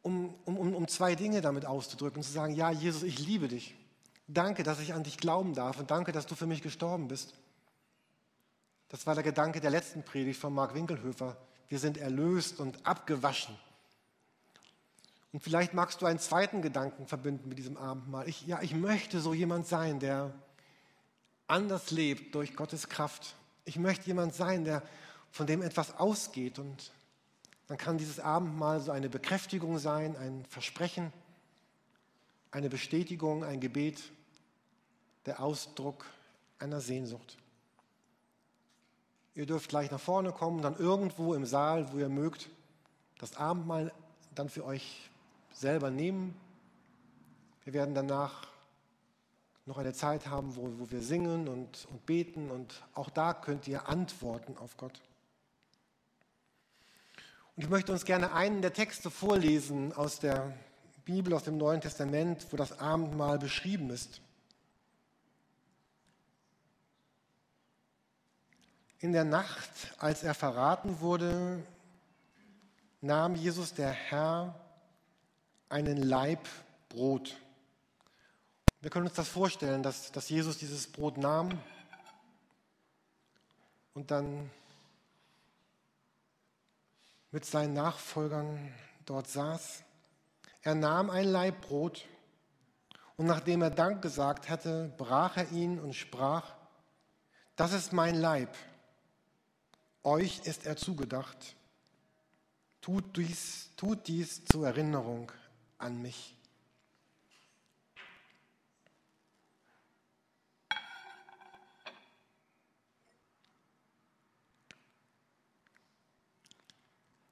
um, 0.00 0.34
um, 0.46 0.74
um 0.74 0.88
zwei 0.88 1.14
Dinge 1.14 1.42
damit 1.42 1.66
auszudrücken, 1.66 2.22
zu 2.22 2.32
sagen, 2.32 2.54
ja, 2.54 2.70
Jesus, 2.70 3.02
ich 3.02 3.18
liebe 3.18 3.48
dich. 3.48 3.74
Danke, 4.26 4.62
dass 4.62 4.80
ich 4.80 4.94
an 4.94 5.02
dich 5.02 5.18
glauben 5.18 5.54
darf 5.54 5.78
und 5.78 5.90
danke, 5.90 6.12
dass 6.12 6.26
du 6.26 6.34
für 6.34 6.46
mich 6.46 6.62
gestorben 6.62 7.08
bist. 7.08 7.34
Das 8.88 9.06
war 9.06 9.14
der 9.14 9.24
Gedanke 9.24 9.60
der 9.60 9.70
letzten 9.70 10.02
Predigt 10.02 10.40
von 10.40 10.54
Mark 10.54 10.74
Winkelhöfer. 10.74 11.36
Wir 11.68 11.78
sind 11.78 11.98
erlöst 11.98 12.58
und 12.58 12.86
abgewaschen. 12.86 13.54
Und 15.34 15.40
vielleicht 15.40 15.74
magst 15.74 16.00
du 16.00 16.06
einen 16.06 16.20
zweiten 16.20 16.62
Gedanken 16.62 17.08
verbinden 17.08 17.48
mit 17.48 17.58
diesem 17.58 17.76
Abendmahl. 17.76 18.28
Ich, 18.28 18.46
ja, 18.46 18.62
ich 18.62 18.72
möchte 18.72 19.18
so 19.18 19.34
jemand 19.34 19.66
sein, 19.66 19.98
der 19.98 20.32
anders 21.48 21.90
lebt 21.90 22.36
durch 22.36 22.54
Gottes 22.54 22.88
Kraft. 22.88 23.34
Ich 23.64 23.76
möchte 23.76 24.06
jemand 24.06 24.32
sein, 24.32 24.64
der 24.64 24.80
von 25.32 25.48
dem 25.48 25.60
etwas 25.60 25.98
ausgeht 25.98 26.60
und 26.60 26.92
dann 27.66 27.76
kann 27.78 27.98
dieses 27.98 28.20
Abendmahl 28.20 28.80
so 28.80 28.92
eine 28.92 29.08
Bekräftigung 29.08 29.80
sein, 29.80 30.16
ein 30.16 30.44
Versprechen, 30.50 31.12
eine 32.52 32.68
Bestätigung, 32.68 33.42
ein 33.42 33.58
Gebet, 33.58 34.12
der 35.26 35.40
Ausdruck 35.40 36.06
einer 36.60 36.80
Sehnsucht. 36.80 37.38
Ihr 39.34 39.46
dürft 39.46 39.68
gleich 39.68 39.90
nach 39.90 39.98
vorne 39.98 40.30
kommen, 40.30 40.62
dann 40.62 40.76
irgendwo 40.76 41.34
im 41.34 41.44
Saal, 41.44 41.92
wo 41.92 41.98
ihr 41.98 42.08
mögt, 42.08 42.50
das 43.18 43.36
Abendmahl 43.36 43.92
dann 44.36 44.48
für 44.48 44.64
euch 44.64 45.10
selber 45.54 45.90
nehmen. 45.90 46.36
Wir 47.62 47.72
werden 47.72 47.94
danach 47.94 48.48
noch 49.66 49.78
eine 49.78 49.94
Zeit 49.94 50.26
haben, 50.26 50.56
wo, 50.56 50.70
wo 50.78 50.90
wir 50.90 51.00
singen 51.00 51.48
und, 51.48 51.86
und 51.90 52.04
beten 52.04 52.50
und 52.50 52.82
auch 52.94 53.08
da 53.08 53.32
könnt 53.32 53.66
ihr 53.66 53.88
antworten 53.88 54.58
auf 54.58 54.76
Gott. 54.76 55.00
Und 57.56 57.62
ich 57.62 57.70
möchte 57.70 57.92
uns 57.92 58.04
gerne 58.04 58.32
einen 58.32 58.60
der 58.60 58.72
Texte 58.72 59.10
vorlesen 59.10 59.92
aus 59.94 60.18
der 60.18 60.52
Bibel, 61.04 61.32
aus 61.32 61.44
dem 61.44 61.56
Neuen 61.56 61.80
Testament, 61.80 62.46
wo 62.50 62.56
das 62.56 62.78
Abendmahl 62.78 63.38
beschrieben 63.38 63.90
ist. 63.90 64.20
In 68.98 69.12
der 69.12 69.24
Nacht, 69.24 69.94
als 69.98 70.22
er 70.22 70.34
verraten 70.34 71.00
wurde, 71.00 71.62
nahm 73.00 73.34
Jesus 73.34 73.74
der 73.74 73.90
Herr 73.90 74.63
einen 75.74 75.96
Laib 75.96 76.38
Brot. 76.88 77.36
Wir 78.80 78.90
können 78.90 79.08
uns 79.08 79.16
das 79.16 79.26
vorstellen, 79.26 79.82
dass, 79.82 80.12
dass 80.12 80.28
Jesus 80.28 80.56
dieses 80.56 80.86
Brot 80.86 81.18
nahm 81.18 81.60
und 83.92 84.12
dann 84.12 84.52
mit 87.32 87.44
seinen 87.44 87.74
Nachfolgern 87.74 88.72
dort 89.04 89.26
saß. 89.26 89.82
Er 90.62 90.76
nahm 90.76 91.10
ein 91.10 91.26
Laib 91.26 91.62
Brot 91.62 92.06
und 93.16 93.26
nachdem 93.26 93.60
er 93.60 93.70
Dank 93.70 94.00
gesagt 94.00 94.48
hatte, 94.48 94.94
brach 94.96 95.36
er 95.36 95.50
ihn 95.50 95.80
und 95.80 95.94
sprach, 95.94 96.54
das 97.56 97.72
ist 97.72 97.92
mein 97.92 98.14
Leib, 98.14 98.54
euch 100.04 100.38
ist 100.44 100.66
er 100.66 100.76
zugedacht. 100.76 101.56
Tut 102.80 103.16
dies, 103.16 103.70
tut 103.76 104.06
dies 104.06 104.44
zur 104.44 104.68
Erinnerung 104.68 105.32
an 105.78 106.00
mich. 106.00 106.36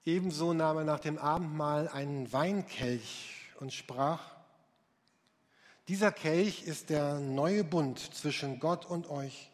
Ebenso 0.05 0.53
nahm 0.53 0.79
er 0.79 0.85
nach 0.85 0.99
dem 0.99 1.17
Abendmahl 1.17 1.89
einen 1.89 2.33
Weinkelch 2.33 3.53
und 3.61 3.73
sprach, 3.73 4.33
dieser 5.89 6.11
Kelch 6.11 6.65
ist 6.65 6.91
der 6.91 7.21
neue 7.21 7.63
Bund 7.63 7.99
zwischen 7.99 8.59
Gott 8.59 8.85
und 8.85 9.09
euch, 9.09 9.51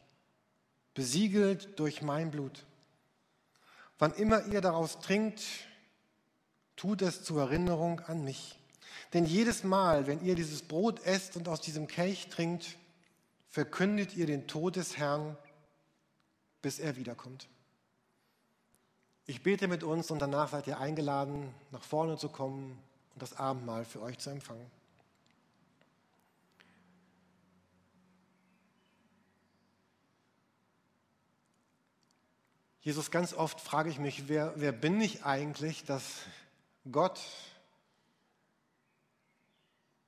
besiegelt 0.95 1.79
durch 1.79 2.01
mein 2.01 2.31
Blut. 2.31 2.65
Wann 3.99 4.15
immer 4.15 4.47
ihr 4.47 4.61
daraus 4.61 5.01
trinkt, 5.01 5.43
tut 6.77 7.03
es 7.03 7.25
zur 7.25 7.41
Erinnerung 7.43 8.01
an 8.01 8.25
mich. 8.25 8.58
Denn 9.13 9.25
jedes 9.25 9.65
Mal, 9.65 10.07
wenn 10.07 10.25
ihr 10.25 10.35
dieses 10.35 10.63
Brot 10.63 11.05
esst 11.05 11.37
und 11.37 11.49
aus 11.49 11.61
diesem 11.61 11.87
Kelch 11.87 12.29
trinkt, 12.29 12.77
verkündet 13.49 14.15
ihr 14.15 14.27
den 14.27 14.47
Tod 14.47 14.77
des 14.77 14.97
Herrn, 14.97 15.37
bis 16.63 16.79
er 16.79 16.97
wiederkommt. 16.97 17.49
Ich 19.27 19.43
bete 19.43 19.69
mit 19.69 19.83
uns 19.83 20.11
und 20.11 20.21
danach 20.21 20.49
seid 20.49 20.67
ihr 20.67 20.79
eingeladen, 20.79 21.55
nach 21.71 21.83
vorne 21.83 22.17
zu 22.17 22.29
kommen 22.29 22.79
und 23.15 23.23
das 23.23 23.37
Abendmahl 23.37 23.85
für 23.85 24.01
euch 24.01 24.19
zu 24.19 24.31
empfangen. 24.31 24.71
Jesus, 32.81 33.11
ganz 33.11 33.35
oft 33.35 33.61
frage 33.61 33.91
ich 33.91 33.99
mich, 33.99 34.29
wer, 34.29 34.55
wer 34.57 34.73
bin 34.73 34.99
ich 35.03 35.25
eigentlich, 35.27 35.85
dass 35.85 36.23
Gott, 36.91 37.21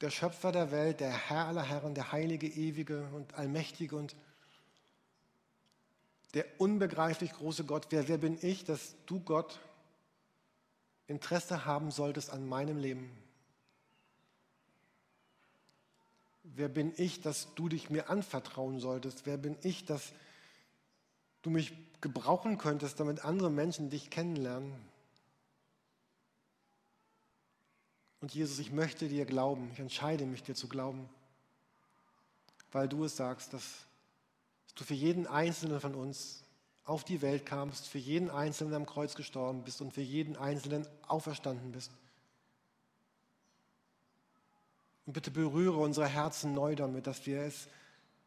der 0.01 0.11
Schöpfer 0.11 0.51
der 0.53 0.70
Welt, 0.70 1.01
der 1.01 1.11
Herr 1.11 1.46
aller 1.46 1.62
Herren, 1.62 1.94
der 1.94 2.12
heilige, 2.12 2.46
ewige 2.46 3.07
und 3.12 3.34
allmächtige 3.34 3.96
und 3.96 4.16
der 6.34 6.46
unbegreiflich 6.59 7.32
große 7.32 7.64
Gott, 7.64 7.88
wer, 7.90 8.09
wer 8.09 8.18
bin 8.18 8.38
ich, 8.40 8.64
dass 8.64 8.94
du 9.07 9.20
Gott 9.20 9.61
Interesse 11.07 11.64
haben 11.64 11.90
solltest 11.90 12.30
an 12.30 12.48
meinem 12.48 12.78
Leben? 12.78 13.11
Wer 16.44 16.68
bin 16.68 16.92
ich, 16.96 17.20
dass 17.20 17.53
du 17.55 17.68
dich 17.68 17.90
mir 17.90 18.09
anvertrauen 18.09 18.80
solltest? 18.80 19.26
Wer 19.26 19.36
bin 19.36 19.57
ich, 19.62 19.84
dass 19.84 20.12
du 21.42 21.51
mich 21.51 21.72
gebrauchen 22.01 22.59
könntest, 22.59 23.01
damit 23.01 23.24
andere 23.24 23.51
Menschen 23.51 23.90
dich 23.90 24.11
kennenlernen? 24.11 24.72
Und 28.21 28.35
Jesus, 28.35 28.59
ich 28.59 28.71
möchte 28.71 29.09
dir 29.09 29.25
glauben, 29.25 29.71
ich 29.73 29.79
entscheide 29.79 30.27
mich 30.27 30.43
dir 30.43 30.55
zu 30.55 30.68
glauben, 30.68 31.09
weil 32.73 32.89
du 32.89 33.05
es 33.05 33.16
sagst, 33.16 33.55
dass 33.55 33.87
du 34.75 34.85
für 34.85 34.95
jeden 34.95 35.27
Einzelnen 35.27 35.81
von 35.81 35.95
uns 35.95 36.43
auf 36.85 37.05
die 37.05 37.23
Welt 37.23 37.47
kamst, 37.47 37.87
für 37.89 37.99
jeden 37.99 38.31
Einzelnen 38.31 38.75
am 38.75 38.87
Kreuz 38.87 39.14
gestorben 39.14 39.62
bist 39.62 39.81
und 39.81 39.93
für 39.93 40.03
jeden 40.03 40.37
Einzelnen 40.37 40.87
auferstanden 41.07 41.73
bist. 41.73 41.93
Und 45.07 45.14
bitte 45.14 45.31
berühre 45.31 45.79
unsere 45.79 46.07
Herzen 46.07 46.55
neu 46.55 46.75
damit, 46.75 47.07
dass 47.07 47.27
wir 47.27 47.41
es 47.43 47.68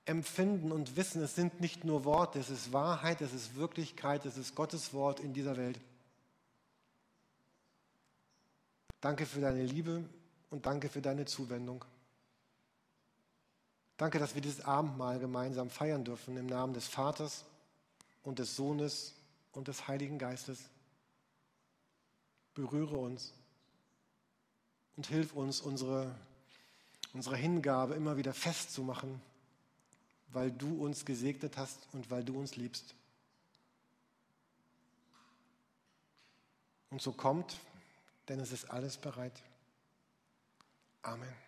empfinden 0.05 0.71
und 0.71 0.95
wissen, 0.95 1.21
es 1.21 1.35
sind 1.35 1.61
nicht 1.61 1.83
nur 1.85 2.03
Worte, 2.03 2.39
es 2.39 2.49
ist 2.49 2.73
Wahrheit, 2.73 3.21
es 3.21 3.33
ist 3.33 3.55
Wirklichkeit, 3.55 4.25
es 4.25 4.37
ist 4.37 4.55
Gottes 4.55 4.93
Wort 4.93 5.19
in 5.19 5.33
dieser 5.33 5.55
Welt. 5.55 5.79
Danke 9.03 9.25
für 9.25 9.41
deine 9.41 9.65
Liebe 9.65 10.01
und 10.49 10.65
danke 10.65 10.87
für 10.87 11.01
deine 11.01 11.25
Zuwendung. 11.25 11.83
Danke, 13.97 14.17
dass 14.17 14.33
wir 14.33 14.41
dieses 14.41 14.63
Abendmahl 14.63 15.19
gemeinsam 15.19 15.69
feiern 15.69 16.05
dürfen 16.05 16.37
im 16.37 16.45
Namen 16.45 16.73
des 16.73 16.87
Vaters 16.87 17.43
und 18.23 18.39
des 18.39 18.55
Sohnes 18.55 19.13
und 19.51 19.67
des 19.67 19.89
Heiligen 19.89 20.17
Geistes. 20.17 20.69
Berühre 22.53 22.95
uns 22.95 23.33
und 24.95 25.05
hilf 25.07 25.33
uns, 25.33 25.59
unsere, 25.59 26.15
unsere 27.11 27.35
Hingabe 27.35 27.95
immer 27.95 28.15
wieder 28.15 28.33
festzumachen, 28.33 29.21
weil 30.29 30.49
du 30.49 30.81
uns 30.81 31.03
gesegnet 31.03 31.57
hast 31.57 31.89
und 31.91 32.09
weil 32.09 32.23
du 32.23 32.39
uns 32.39 32.55
liebst. 32.55 32.95
Und 36.89 37.01
so 37.01 37.11
kommt, 37.11 37.57
denn 38.27 38.39
es 38.39 38.51
ist 38.51 38.69
alles 38.69 38.97
bereit. 38.97 39.43
Amen. 41.01 41.42